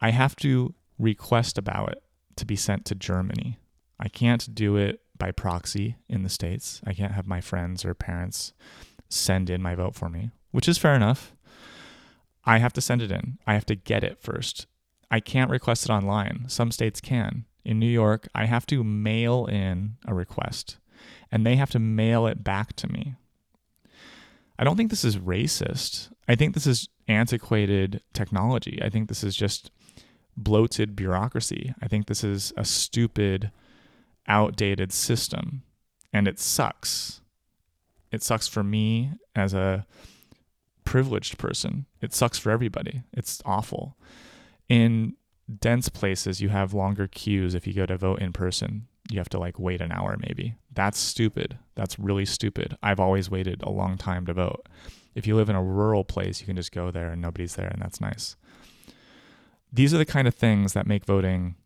I 0.00 0.10
have 0.10 0.36
to 0.36 0.74
request 0.98 1.58
a 1.58 1.62
ballot 1.62 2.02
to 2.36 2.46
be 2.46 2.56
sent 2.56 2.84
to 2.86 2.94
Germany. 2.94 3.58
I 4.00 4.08
can't 4.08 4.54
do 4.54 4.76
it 4.76 5.00
by 5.18 5.30
proxy 5.30 5.96
in 6.08 6.22
the 6.22 6.28
States. 6.28 6.80
I 6.86 6.94
can't 6.94 7.12
have 7.12 7.26
my 7.26 7.40
friends 7.40 7.84
or 7.84 7.94
parents 7.94 8.52
send 9.08 9.50
in 9.50 9.62
my 9.62 9.74
vote 9.74 9.94
for 9.94 10.08
me, 10.08 10.30
which 10.50 10.68
is 10.68 10.78
fair 10.78 10.94
enough. 10.94 11.34
I 12.44 12.58
have 12.58 12.72
to 12.72 12.80
send 12.80 13.02
it 13.02 13.12
in. 13.12 13.38
I 13.46 13.54
have 13.54 13.66
to 13.66 13.76
get 13.76 14.02
it 14.02 14.18
first. 14.18 14.66
I 15.10 15.20
can't 15.20 15.50
request 15.50 15.84
it 15.84 15.92
online. 15.92 16.46
Some 16.48 16.72
states 16.72 17.00
can. 17.00 17.44
In 17.64 17.78
New 17.78 17.86
York, 17.86 18.28
I 18.34 18.46
have 18.46 18.66
to 18.66 18.82
mail 18.82 19.46
in 19.46 19.96
a 20.06 20.14
request 20.14 20.78
and 21.30 21.46
they 21.46 21.56
have 21.56 21.70
to 21.70 21.78
mail 21.78 22.26
it 22.26 22.44
back 22.44 22.74
to 22.74 22.90
me. 22.90 23.14
I 24.58 24.64
don't 24.64 24.76
think 24.76 24.90
this 24.90 25.04
is 25.04 25.16
racist. 25.16 26.10
I 26.28 26.34
think 26.34 26.54
this 26.54 26.66
is 26.66 26.88
antiquated 27.08 28.02
technology. 28.12 28.78
I 28.82 28.88
think 28.88 29.08
this 29.08 29.24
is 29.24 29.34
just 29.34 29.70
bloated 30.36 30.94
bureaucracy. 30.94 31.74
I 31.82 31.88
think 31.88 32.06
this 32.06 32.22
is 32.22 32.52
a 32.56 32.64
stupid, 32.64 33.50
outdated 34.28 34.92
system 34.92 35.62
and 36.12 36.28
it 36.28 36.38
sucks. 36.38 37.20
It 38.10 38.22
sucks 38.22 38.46
for 38.46 38.62
me 38.62 39.12
as 39.34 39.54
a 39.54 39.86
privileged 40.84 41.38
person. 41.38 41.86
It 42.00 42.12
sucks 42.12 42.38
for 42.38 42.50
everybody. 42.50 43.02
It's 43.12 43.40
awful. 43.46 43.96
In 44.68 45.14
dense 45.60 45.88
places, 45.88 46.40
you 46.40 46.50
have 46.50 46.74
longer 46.74 47.08
queues 47.08 47.54
if 47.54 47.66
you 47.66 47.72
go 47.72 47.86
to 47.86 47.96
vote 47.96 48.20
in 48.20 48.32
person. 48.32 48.86
You 49.10 49.18
have 49.18 49.28
to 49.30 49.38
like 49.38 49.58
wait 49.58 49.80
an 49.80 49.92
hour 49.92 50.16
maybe. 50.18 50.54
That's 50.72 50.98
stupid. 50.98 51.58
That's 51.74 51.98
really 51.98 52.24
stupid. 52.24 52.76
I've 52.82 53.00
always 53.00 53.30
waited 53.30 53.62
a 53.62 53.70
long 53.70 53.98
time 53.98 54.26
to 54.26 54.32
vote. 54.32 54.66
If 55.14 55.26
you 55.26 55.36
live 55.36 55.50
in 55.50 55.56
a 55.56 55.62
rural 55.62 56.04
place, 56.04 56.40
you 56.40 56.46
can 56.46 56.56
just 56.56 56.72
go 56.72 56.90
there 56.90 57.10
and 57.10 57.20
nobody's 57.20 57.56
there, 57.56 57.68
and 57.68 57.82
that's 57.82 58.00
nice. 58.00 58.36
These 59.72 59.92
are 59.92 59.98
the 59.98 60.06
kind 60.06 60.26
of 60.28 60.34
things 60.34 60.72
that 60.72 60.86
make 60.86 61.04
voting 61.04 61.56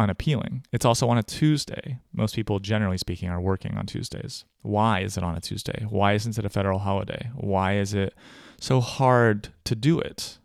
unappealing. 0.00 0.64
It's 0.72 0.84
also 0.84 1.08
on 1.08 1.18
a 1.18 1.22
Tuesday. 1.22 1.98
Most 2.12 2.34
people, 2.34 2.58
generally 2.58 2.98
speaking, 2.98 3.28
are 3.28 3.40
working 3.40 3.76
on 3.76 3.86
Tuesdays. 3.86 4.44
Why 4.62 5.00
is 5.00 5.16
it 5.16 5.22
on 5.22 5.36
a 5.36 5.40
Tuesday? 5.40 5.86
Why 5.88 6.14
isn't 6.14 6.38
it 6.38 6.44
a 6.44 6.50
federal 6.50 6.80
holiday? 6.80 7.30
Why 7.34 7.76
is 7.76 7.92
it 7.94 8.14
so 8.60 8.80
hard 8.80 9.48
to 9.64 9.74
do 9.74 10.00
it? 10.00 10.38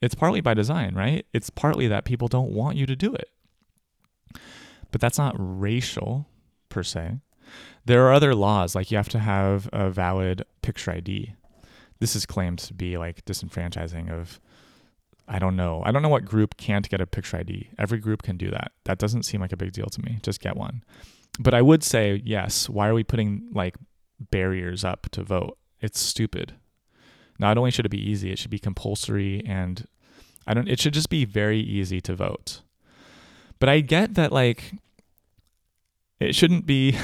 It's 0.00 0.16
partly 0.16 0.40
by 0.40 0.54
design, 0.54 0.96
right? 0.96 1.24
It's 1.32 1.50
partly 1.50 1.86
that 1.86 2.04
people 2.04 2.26
don't 2.26 2.50
want 2.50 2.76
you 2.76 2.86
to 2.86 2.96
do 2.96 3.14
it. 3.14 3.30
But 4.90 5.00
that's 5.00 5.18
not 5.18 5.34
racial 5.38 6.26
per 6.68 6.82
se. 6.82 7.18
There 7.84 8.06
are 8.06 8.12
other 8.12 8.34
laws, 8.34 8.74
like 8.74 8.90
you 8.90 8.96
have 8.96 9.08
to 9.10 9.18
have 9.18 9.68
a 9.72 9.90
valid 9.90 10.44
picture 10.62 10.92
ID. 10.92 11.34
This 11.98 12.14
is 12.14 12.26
claimed 12.26 12.58
to 12.60 12.74
be 12.74 12.96
like 12.96 13.24
disenfranchising 13.24 14.10
of 14.10 14.40
I 15.28 15.38
don't 15.38 15.56
know. 15.56 15.82
I 15.84 15.92
don't 15.92 16.02
know 16.02 16.08
what 16.08 16.24
group 16.24 16.56
can't 16.56 16.88
get 16.88 17.00
a 17.00 17.06
picture 17.06 17.38
ID. 17.38 17.70
Every 17.78 17.98
group 17.98 18.22
can 18.22 18.36
do 18.36 18.50
that. 18.50 18.72
That 18.84 18.98
doesn't 18.98 19.22
seem 19.22 19.40
like 19.40 19.52
a 19.52 19.56
big 19.56 19.72
deal 19.72 19.86
to 19.86 20.00
me. 20.02 20.18
Just 20.22 20.40
get 20.40 20.56
one. 20.56 20.82
But 21.38 21.54
I 21.54 21.62
would 21.62 21.82
say, 21.82 22.20
yes, 22.24 22.68
why 22.68 22.88
are 22.88 22.94
we 22.94 23.04
putting 23.04 23.48
like 23.54 23.76
barriers 24.20 24.84
up 24.84 25.08
to 25.12 25.22
vote? 25.22 25.56
It's 25.80 26.00
stupid. 26.00 26.54
Not 27.38 27.56
only 27.56 27.70
should 27.70 27.86
it 27.86 27.90
be 27.90 28.10
easy, 28.10 28.30
it 28.30 28.38
should 28.38 28.50
be 28.50 28.58
compulsory 28.58 29.42
and 29.46 29.86
I 30.46 30.54
don't 30.54 30.68
it 30.68 30.80
should 30.80 30.94
just 30.94 31.08
be 31.08 31.24
very 31.24 31.60
easy 31.60 32.00
to 32.02 32.14
vote. 32.14 32.62
But 33.62 33.68
I 33.68 33.78
get 33.78 34.14
that 34.14 34.32
like 34.32 34.72
it 36.18 36.34
shouldn't 36.34 36.66
be 36.66 36.96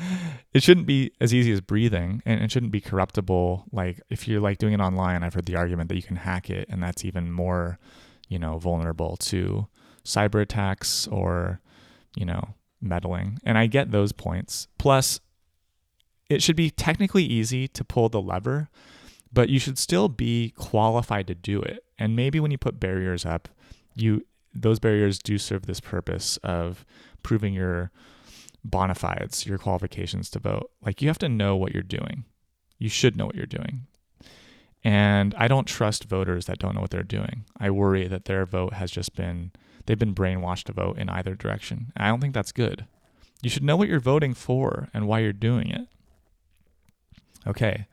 it 0.54 0.62
shouldn't 0.62 0.86
be 0.86 1.12
as 1.20 1.34
easy 1.34 1.52
as 1.52 1.60
breathing 1.60 2.22
and 2.24 2.42
it 2.42 2.50
shouldn't 2.50 2.72
be 2.72 2.80
corruptible. 2.80 3.66
Like 3.70 4.00
if 4.08 4.26
you're 4.26 4.40
like 4.40 4.56
doing 4.56 4.72
it 4.72 4.80
online 4.80 5.22
i've 5.22 5.34
heard 5.34 5.44
the 5.44 5.56
argument 5.56 5.90
that 5.90 5.96
you 5.96 6.02
can 6.02 6.16
hack 6.16 6.48
it 6.48 6.70
and 6.70 6.82
that's 6.82 7.04
even 7.04 7.30
more 7.30 7.78
you 8.30 8.38
know 8.38 8.56
vulnerable 8.56 9.18
to 9.18 9.68
cyber 10.06 10.40
attacks 10.40 11.06
or 11.08 11.60
you 12.16 12.24
know 12.24 12.54
meddling. 12.80 13.38
And 13.44 13.58
i 13.58 13.66
get 13.66 13.90
those 13.90 14.12
points. 14.12 14.68
Plus 14.78 15.20
it 16.30 16.42
should 16.42 16.56
be 16.56 16.70
technically 16.70 17.24
easy 17.24 17.68
to 17.68 17.84
pull 17.84 18.08
the 18.08 18.22
lever 18.22 18.70
but 19.30 19.50
you 19.50 19.58
should 19.58 19.76
still 19.76 20.08
be 20.08 20.54
qualified 20.56 21.26
to 21.26 21.34
do 21.34 21.60
it. 21.60 21.84
And 21.98 22.16
maybe 22.16 22.40
when 22.40 22.52
you 22.52 22.56
put 22.56 22.80
barriers 22.80 23.26
up 23.26 23.50
you 23.94 24.24
those 24.62 24.78
barriers 24.78 25.18
do 25.18 25.38
serve 25.38 25.66
this 25.66 25.80
purpose 25.80 26.36
of 26.38 26.84
proving 27.22 27.54
your 27.54 27.90
bona 28.64 28.94
fides, 28.94 29.46
your 29.46 29.58
qualifications 29.58 30.30
to 30.30 30.38
vote. 30.38 30.70
Like 30.84 31.00
you 31.00 31.08
have 31.08 31.18
to 31.18 31.28
know 31.28 31.56
what 31.56 31.72
you're 31.72 31.82
doing. 31.82 32.24
You 32.78 32.88
should 32.88 33.16
know 33.16 33.26
what 33.26 33.36
you're 33.36 33.46
doing. 33.46 33.86
And 34.84 35.34
I 35.36 35.48
don't 35.48 35.66
trust 35.66 36.04
voters 36.04 36.46
that 36.46 36.58
don't 36.58 36.74
know 36.74 36.80
what 36.80 36.90
they're 36.90 37.02
doing. 37.02 37.44
I 37.58 37.70
worry 37.70 38.06
that 38.06 38.26
their 38.26 38.46
vote 38.46 38.74
has 38.74 38.90
just 38.90 39.16
been, 39.16 39.50
they've 39.86 39.98
been 39.98 40.14
brainwashed 40.14 40.64
to 40.64 40.72
vote 40.72 40.98
in 40.98 41.08
either 41.08 41.34
direction. 41.34 41.92
I 41.96 42.08
don't 42.08 42.20
think 42.20 42.34
that's 42.34 42.52
good. 42.52 42.86
You 43.42 43.50
should 43.50 43.64
know 43.64 43.76
what 43.76 43.88
you're 43.88 44.00
voting 44.00 44.34
for 44.34 44.88
and 44.94 45.08
why 45.08 45.20
you're 45.20 45.32
doing 45.32 45.70
it. 45.70 45.88
Okay. 47.46 47.86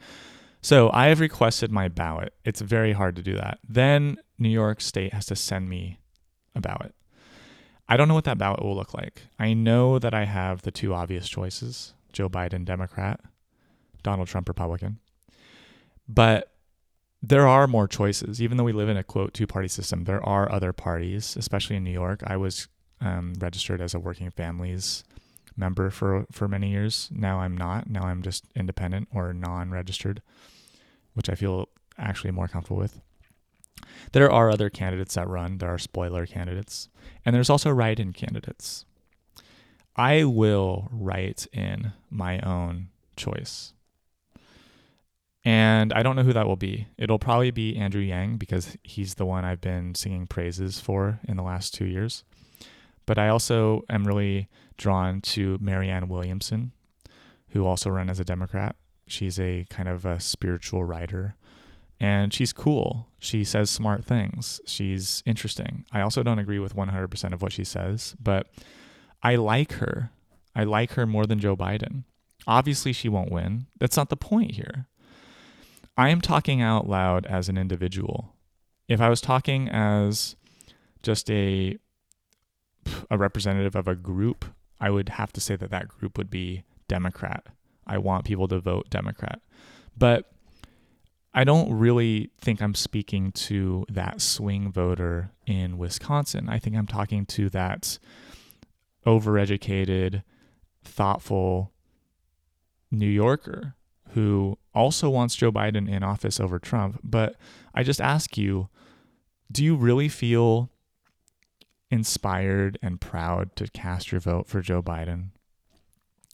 So 0.61 0.89
I 0.93 1.07
have 1.07 1.19
requested 1.19 1.71
my 1.71 1.87
ballot. 1.87 2.33
It's 2.45 2.61
very 2.61 2.93
hard 2.93 3.15
to 3.17 3.21
do 3.21 3.33
that. 3.35 3.59
Then 3.67 4.17
New 4.37 4.49
York 4.49 4.79
State 4.79 5.13
has 5.13 5.25
to 5.27 5.35
send 5.35 5.69
me 5.69 5.99
a 6.55 6.61
ballot. 6.61 6.93
I 7.87 7.97
don't 7.97 8.07
know 8.07 8.13
what 8.13 8.23
that 8.25 8.37
ballot 8.37 8.63
will 8.63 8.75
look 8.75 8.93
like. 8.93 9.23
I 9.37 9.53
know 9.53 9.99
that 9.99 10.13
I 10.13 10.25
have 10.25 10.61
the 10.61 10.71
two 10.71 10.93
obvious 10.93 11.27
choices 11.27 11.93
Joe 12.11 12.29
Biden, 12.29 12.63
Democrat, 12.63 13.19
Donald 14.03 14.27
Trump, 14.27 14.47
Republican. 14.47 14.99
But 16.07 16.51
there 17.21 17.47
are 17.47 17.67
more 17.67 17.87
choices. 17.87 18.41
Even 18.41 18.57
though 18.57 18.63
we 18.63 18.73
live 18.73 18.89
in 18.89 18.97
a 18.97 19.03
quote 19.03 19.33
two 19.33 19.47
party 19.47 19.67
system, 19.67 20.03
there 20.03 20.23
are 20.23 20.51
other 20.51 20.73
parties, 20.73 21.35
especially 21.37 21.75
in 21.75 21.83
New 21.83 21.91
York. 21.91 22.21
I 22.25 22.37
was 22.37 22.67
um, 23.01 23.33
registered 23.39 23.81
as 23.81 23.93
a 23.93 23.99
working 23.99 24.29
families 24.29 25.03
member 25.55 25.89
for 25.89 26.25
for 26.31 26.47
many 26.47 26.69
years. 26.69 27.09
Now 27.11 27.39
I'm 27.39 27.57
not. 27.57 27.89
Now 27.89 28.03
I'm 28.03 28.21
just 28.21 28.45
independent 28.55 29.07
or 29.13 29.33
non 29.33 29.71
registered, 29.71 30.21
which 31.13 31.29
I 31.29 31.35
feel 31.35 31.69
actually 31.97 32.31
more 32.31 32.47
comfortable 32.47 32.77
with. 32.77 32.99
There 34.11 34.31
are 34.31 34.49
other 34.49 34.69
candidates 34.69 35.15
that 35.15 35.27
run. 35.27 35.57
There 35.57 35.73
are 35.73 35.77
spoiler 35.77 36.25
candidates. 36.25 36.89
And 37.25 37.35
there's 37.35 37.49
also 37.49 37.69
write 37.69 37.99
in 37.99 38.13
candidates. 38.13 38.85
I 39.95 40.23
will 40.23 40.89
write 40.91 41.47
in 41.53 41.93
my 42.09 42.39
own 42.39 42.89
choice. 43.15 43.73
And 45.45 45.91
I 45.91 46.03
don't 46.03 46.15
know 46.15 46.23
who 46.23 46.33
that 46.33 46.47
will 46.47 46.55
be. 46.55 46.87
It'll 46.97 47.19
probably 47.19 47.51
be 47.51 47.75
Andrew 47.75 48.01
Yang 48.01 48.37
because 48.37 48.77
he's 48.83 49.15
the 49.15 49.25
one 49.25 49.43
I've 49.43 49.61
been 49.61 49.93
singing 49.93 50.25
praises 50.25 50.79
for 50.79 51.19
in 51.27 51.35
the 51.35 51.43
last 51.43 51.73
two 51.73 51.85
years. 51.85 52.23
But 53.05 53.17
I 53.17 53.27
also 53.27 53.83
am 53.89 54.05
really 54.05 54.47
drawn 54.77 55.19
to 55.21 55.57
Marianne 55.59 56.07
Williamson, 56.07 56.71
who 57.49 57.65
also 57.65 57.89
ran 57.89 58.09
as 58.09 58.19
a 58.19 58.25
Democrat. 58.25 58.77
She's 59.05 59.37
a 59.37 59.65
kind 59.69 59.89
of 59.89 60.05
a 60.05 60.19
spiritual 60.21 60.85
writer 60.85 61.35
and 62.03 62.33
she's 62.33 62.51
cool. 62.51 63.07
She 63.17 63.45
says 63.45 63.69
smart 63.69 64.03
things. 64.03 64.59
She's 64.65 65.23
interesting. 65.25 65.85
I 65.93 66.01
also 66.01 66.21
don't 66.21 66.37
agree 66.37 66.59
with 66.59 66.75
100% 66.75 67.31
of 67.31 67.41
what 67.41 67.53
she 67.53 67.63
says, 67.63 68.13
but 68.21 68.47
I 69.23 69.37
like 69.37 69.71
her. 69.73 70.11
I 70.53 70.65
like 70.65 70.91
her 70.91 71.07
more 71.07 71.25
than 71.25 71.39
Joe 71.39 71.55
Biden. 71.55 72.03
Obviously, 72.45 72.91
she 72.91 73.07
won't 73.07 73.31
win. 73.31 73.67
That's 73.79 73.95
not 73.95 74.09
the 74.09 74.17
point 74.17 74.51
here. 74.51 74.87
I 75.95 76.09
am 76.09 76.19
talking 76.19 76.61
out 76.61 76.89
loud 76.89 77.25
as 77.25 77.47
an 77.47 77.57
individual. 77.57 78.35
If 78.89 78.99
I 78.99 79.07
was 79.07 79.21
talking 79.21 79.69
as 79.69 80.35
just 81.03 81.31
a 81.31 81.77
a 83.09 83.17
representative 83.17 83.77
of 83.77 83.87
a 83.87 83.95
group, 83.95 84.43
I 84.77 84.89
would 84.89 85.07
have 85.07 85.31
to 85.33 85.39
say 85.39 85.55
that 85.55 85.71
that 85.71 85.87
group 85.87 86.17
would 86.17 86.29
be 86.29 86.63
Democrat. 86.89 87.47
I 87.87 87.97
want 87.97 88.25
people 88.25 88.49
to 88.49 88.59
vote 88.59 88.89
Democrat. 88.89 89.39
But 89.97 90.32
I 91.33 91.43
don't 91.43 91.73
really 91.73 92.29
think 92.39 92.61
I'm 92.61 92.75
speaking 92.75 93.31
to 93.31 93.85
that 93.89 94.21
swing 94.21 94.71
voter 94.71 95.31
in 95.47 95.77
Wisconsin. 95.77 96.47
I 96.47 96.59
think 96.59 96.75
I'm 96.75 96.87
talking 96.87 97.25
to 97.27 97.49
that 97.49 97.97
overeducated, 99.05 100.23
thoughtful 100.83 101.71
New 102.91 103.07
Yorker 103.07 103.75
who 104.13 104.57
also 104.75 105.09
wants 105.09 105.35
Joe 105.35 105.51
Biden 105.51 105.89
in 105.89 106.03
office 106.03 106.39
over 106.39 106.59
Trump. 106.59 106.99
But 107.03 107.35
I 107.73 107.83
just 107.83 108.01
ask 108.01 108.37
you 108.37 108.69
do 109.51 109.63
you 109.63 109.75
really 109.75 110.09
feel 110.09 110.71
inspired 111.91 112.79
and 112.81 112.99
proud 112.99 113.55
to 113.55 113.67
cast 113.67 114.11
your 114.11 114.19
vote 114.21 114.47
for 114.47 114.61
Joe 114.61 114.81
Biden, 114.81 115.29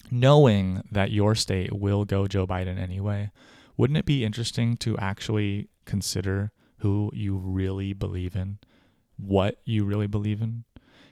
knowing 0.09 0.83
that 0.89 1.11
your 1.11 1.35
state 1.35 1.73
will 1.73 2.05
go 2.05 2.27
Joe 2.27 2.47
Biden 2.47 2.79
anyway, 2.79 3.31
wouldn't 3.79 3.97
it 3.97 4.05
be 4.05 4.25
interesting 4.25 4.75
to 4.75 4.97
actually 4.97 5.69
consider 5.85 6.51
who 6.79 7.09
you 7.13 7.37
really 7.37 7.93
believe 7.93 8.35
in, 8.35 8.59
what 9.15 9.61
you 9.63 9.85
really 9.85 10.05
believe 10.05 10.41
in, 10.41 10.65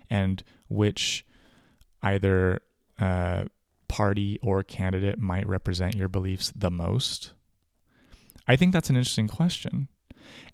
and 0.10 0.44
which 0.68 1.26
either 2.04 2.60
uh, 3.00 3.46
party 3.88 4.38
or 4.44 4.64
candidate 4.64 5.18
might 5.18 5.48
represent 5.48 5.96
your 5.96 6.10
beliefs 6.10 6.52
the 6.54 6.70
most? 6.70 7.32
I 8.50 8.58
think 8.58 8.74
that's 8.74 8.90
an 8.90 8.98
interesting 8.98 9.30
question. 9.30 9.88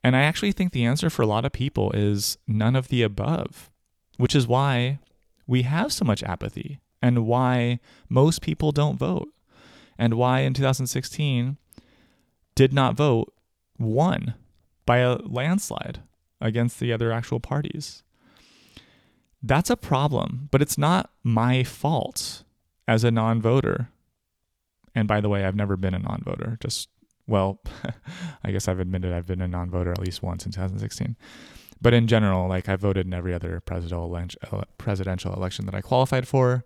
And 0.03 0.15
I 0.15 0.21
actually 0.21 0.51
think 0.51 0.71
the 0.71 0.85
answer 0.85 1.09
for 1.09 1.23
a 1.23 1.27
lot 1.27 1.45
of 1.45 1.51
people 1.51 1.91
is 1.93 2.37
none 2.47 2.75
of 2.75 2.89
the 2.89 3.01
above, 3.01 3.71
which 4.17 4.35
is 4.35 4.45
why 4.45 4.99
we 5.47 5.63
have 5.63 5.91
so 5.91 6.05
much 6.05 6.21
apathy 6.21 6.79
and 7.01 7.25
why 7.25 7.79
most 8.07 8.43
people 8.43 8.71
don't 8.71 8.99
vote 8.99 9.29
and 9.97 10.13
why 10.13 10.41
in 10.41 10.53
2016 10.53 11.57
did 12.55 12.73
not 12.73 12.95
vote 12.95 13.33
won 13.77 14.35
by 14.85 14.97
a 14.97 15.17
landslide 15.17 16.01
against 16.41 16.79
the 16.79 16.91
other 16.91 17.11
actual 17.11 17.39
parties. 17.39 18.03
That's 19.41 19.69
a 19.69 19.77
problem, 19.77 20.49
but 20.51 20.61
it's 20.61 20.77
not 20.77 21.11
my 21.23 21.63
fault 21.63 22.43
as 22.87 23.03
a 23.03 23.11
non 23.11 23.41
voter. 23.41 23.89
And 24.95 25.07
by 25.07 25.21
the 25.21 25.29
way, 25.29 25.43
I've 25.43 25.55
never 25.55 25.75
been 25.75 25.93
a 25.93 25.99
non 25.99 26.21
voter, 26.23 26.57
just 26.61 26.89
well, 27.27 27.59
I 28.43 28.51
guess 28.51 28.67
I've 28.67 28.79
admitted 28.79 29.13
I've 29.13 29.25
been 29.25 29.41
a 29.41 29.47
non-voter 29.47 29.91
at 29.91 29.99
least 29.99 30.21
once 30.21 30.45
in 30.45 30.51
2016. 30.51 31.15
But 31.81 31.93
in 31.93 32.07
general, 32.07 32.47
like 32.47 32.69
I 32.69 32.75
voted 32.75 33.05
in 33.05 33.13
every 33.13 33.33
other 33.33 33.61
uh, 33.69 34.61
presidential 34.77 35.33
election 35.33 35.65
that 35.65 35.75
I 35.75 35.81
qualified 35.81 36.27
for. 36.27 36.63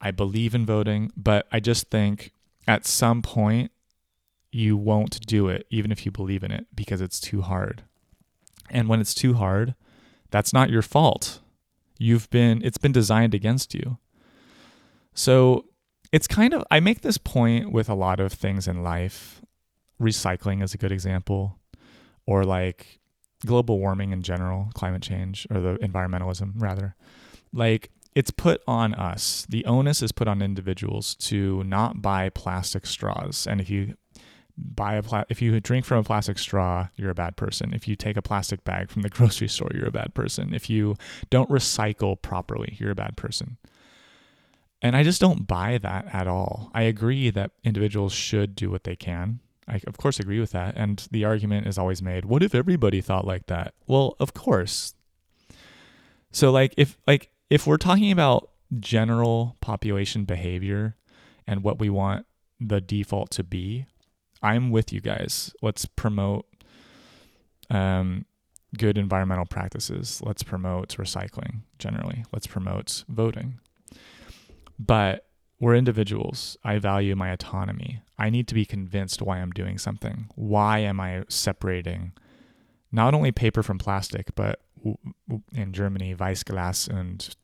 I 0.00 0.10
believe 0.10 0.54
in 0.54 0.64
voting, 0.64 1.12
but 1.16 1.46
I 1.52 1.60
just 1.60 1.90
think 1.90 2.32
at 2.66 2.86
some 2.86 3.22
point 3.22 3.70
you 4.52 4.76
won't 4.76 5.24
do 5.26 5.48
it 5.48 5.66
even 5.70 5.92
if 5.92 6.04
you 6.04 6.12
believe 6.12 6.42
in 6.42 6.50
it 6.50 6.66
because 6.74 7.00
it's 7.00 7.20
too 7.20 7.42
hard. 7.42 7.82
And 8.70 8.88
when 8.88 9.00
it's 9.00 9.14
too 9.14 9.34
hard, 9.34 9.74
that's 10.30 10.52
not 10.52 10.70
your 10.70 10.82
fault. 10.82 11.40
You've 11.98 12.30
been 12.30 12.62
it's 12.64 12.78
been 12.78 12.92
designed 12.92 13.34
against 13.34 13.74
you. 13.74 13.98
So, 15.12 15.66
it's 16.12 16.26
kind 16.26 16.54
of 16.54 16.64
I 16.70 16.80
make 16.80 17.02
this 17.02 17.18
point 17.18 17.72
with 17.72 17.88
a 17.88 17.94
lot 17.94 18.20
of 18.20 18.32
things 18.32 18.66
in 18.66 18.82
life 18.82 19.42
recycling 20.00 20.62
is 20.62 20.74
a 20.74 20.78
good 20.78 20.92
example, 20.92 21.58
or 22.26 22.44
like 22.44 23.00
global 23.44 23.78
warming 23.78 24.12
in 24.12 24.22
general, 24.22 24.70
climate 24.74 25.02
change, 25.02 25.46
or 25.50 25.60
the 25.60 25.74
environmentalism 25.76 26.52
rather. 26.56 26.96
Like 27.52 27.90
it's 28.14 28.30
put 28.30 28.62
on 28.66 28.94
us. 28.94 29.46
The 29.48 29.64
onus 29.66 30.02
is 30.02 30.12
put 30.12 30.26
on 30.26 30.42
individuals 30.42 31.14
to 31.16 31.62
not 31.64 32.02
buy 32.02 32.28
plastic 32.30 32.86
straws. 32.86 33.46
And 33.46 33.60
if 33.60 33.70
you 33.70 33.94
buy 34.74 34.94
a 34.94 35.02
pla- 35.02 35.24
if 35.28 35.42
you 35.42 35.58
drink 35.60 35.84
from 35.84 35.98
a 35.98 36.04
plastic 36.04 36.38
straw, 36.38 36.88
you're 36.96 37.10
a 37.10 37.14
bad 37.14 37.36
person. 37.36 37.72
If 37.74 37.88
you 37.88 37.96
take 37.96 38.16
a 38.16 38.22
plastic 38.22 38.64
bag 38.64 38.90
from 38.90 39.02
the 39.02 39.08
grocery 39.10 39.48
store, 39.48 39.70
you're 39.74 39.88
a 39.88 39.92
bad 39.92 40.14
person. 40.14 40.54
If 40.54 40.70
you 40.70 40.96
don't 41.30 41.50
recycle 41.50 42.20
properly, 42.20 42.76
you're 42.78 42.90
a 42.90 42.96
bad 42.96 43.16
person. 43.16 43.56
And 44.82 44.96
I 44.96 45.02
just 45.02 45.20
don't 45.20 45.46
buy 45.46 45.78
that 45.78 46.06
at 46.12 46.26
all. 46.26 46.70
I 46.74 46.82
agree 46.82 47.30
that 47.30 47.50
individuals 47.62 48.12
should 48.12 48.54
do 48.54 48.70
what 48.70 48.84
they 48.84 48.96
can 48.96 49.40
I 49.70 49.80
of 49.86 49.96
course 49.96 50.18
agree 50.18 50.40
with 50.40 50.50
that. 50.50 50.74
And 50.76 51.06
the 51.10 51.24
argument 51.24 51.66
is 51.66 51.78
always 51.78 52.02
made, 52.02 52.24
what 52.24 52.42
if 52.42 52.54
everybody 52.54 53.00
thought 53.00 53.26
like 53.26 53.46
that? 53.46 53.74
Well, 53.86 54.16
of 54.18 54.34
course. 54.34 54.94
So 56.32 56.50
like 56.50 56.74
if 56.76 56.98
like 57.06 57.30
if 57.48 57.66
we're 57.66 57.76
talking 57.76 58.10
about 58.10 58.50
general 58.78 59.56
population 59.60 60.24
behavior 60.24 60.96
and 61.46 61.62
what 61.62 61.78
we 61.78 61.88
want 61.88 62.26
the 62.58 62.80
default 62.80 63.30
to 63.32 63.44
be, 63.44 63.86
I'm 64.42 64.70
with 64.70 64.92
you 64.92 65.00
guys. 65.00 65.52
Let's 65.62 65.84
promote 65.86 66.46
um, 67.68 68.24
good 68.76 68.98
environmental 68.98 69.46
practices. 69.46 70.20
Let's 70.24 70.42
promote 70.42 70.90
recycling 70.90 71.62
generally. 71.78 72.24
Let's 72.32 72.46
promote 72.46 73.04
voting. 73.08 73.60
But 74.78 75.26
we're 75.58 75.74
individuals. 75.74 76.56
I 76.64 76.78
value 76.78 77.14
my 77.14 77.30
autonomy. 77.30 78.00
I 78.18 78.30
need 78.30 78.48
to 78.48 78.54
be 78.54 78.64
convinced 78.64 79.20
why 79.20 79.38
I'm 79.38 79.50
doing 79.50 79.76
something. 79.76 80.30
Why 80.34 80.78
am 80.78 81.00
I 81.00 81.24
separating 81.28 82.12
not 82.90 83.14
only 83.14 83.30
paper 83.30 83.62
from 83.62 83.78
plastic, 83.78 84.34
but 84.34 84.60
in 85.52 85.72
Germany, 85.72 86.14
Weißglas 86.14 86.88
and 86.88 87.36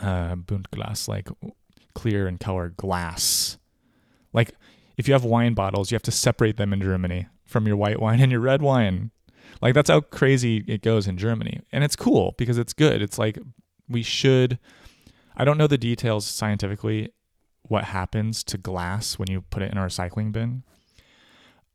uh, 0.00 0.36
Buntglas, 0.36 1.08
like 1.08 1.28
clear 1.94 2.26
and 2.28 2.38
colored 2.38 2.76
glass. 2.76 3.58
Like 4.32 4.52
if 4.98 5.08
you 5.08 5.14
have 5.14 5.24
wine 5.24 5.54
bottles, 5.54 5.90
you 5.90 5.94
have 5.94 6.02
to 6.02 6.10
separate 6.10 6.58
them 6.58 6.74
in 6.74 6.82
Germany 6.82 7.28
from 7.46 7.66
your 7.66 7.76
white 7.76 8.00
wine 8.00 8.20
and 8.20 8.30
your 8.30 8.42
red 8.42 8.60
wine. 8.60 9.10
Like 9.62 9.72
that's 9.72 9.88
how 9.88 10.02
crazy 10.02 10.64
it 10.68 10.82
goes 10.82 11.06
in 11.06 11.16
Germany. 11.16 11.60
And 11.72 11.82
it's 11.82 11.96
cool 11.96 12.34
because 12.36 12.58
it's 12.58 12.74
good. 12.74 13.00
It's 13.00 13.18
like 13.18 13.38
we 13.88 14.02
should 14.02 14.58
I 15.38 15.44
don't 15.44 15.56
know 15.56 15.68
the 15.68 15.78
details 15.78 16.26
scientifically 16.26 17.10
what 17.62 17.84
happens 17.84 18.42
to 18.44 18.58
glass 18.58 19.18
when 19.18 19.30
you 19.30 19.42
put 19.42 19.62
it 19.62 19.70
in 19.70 19.78
a 19.78 19.82
recycling 19.82 20.32
bin. 20.32 20.64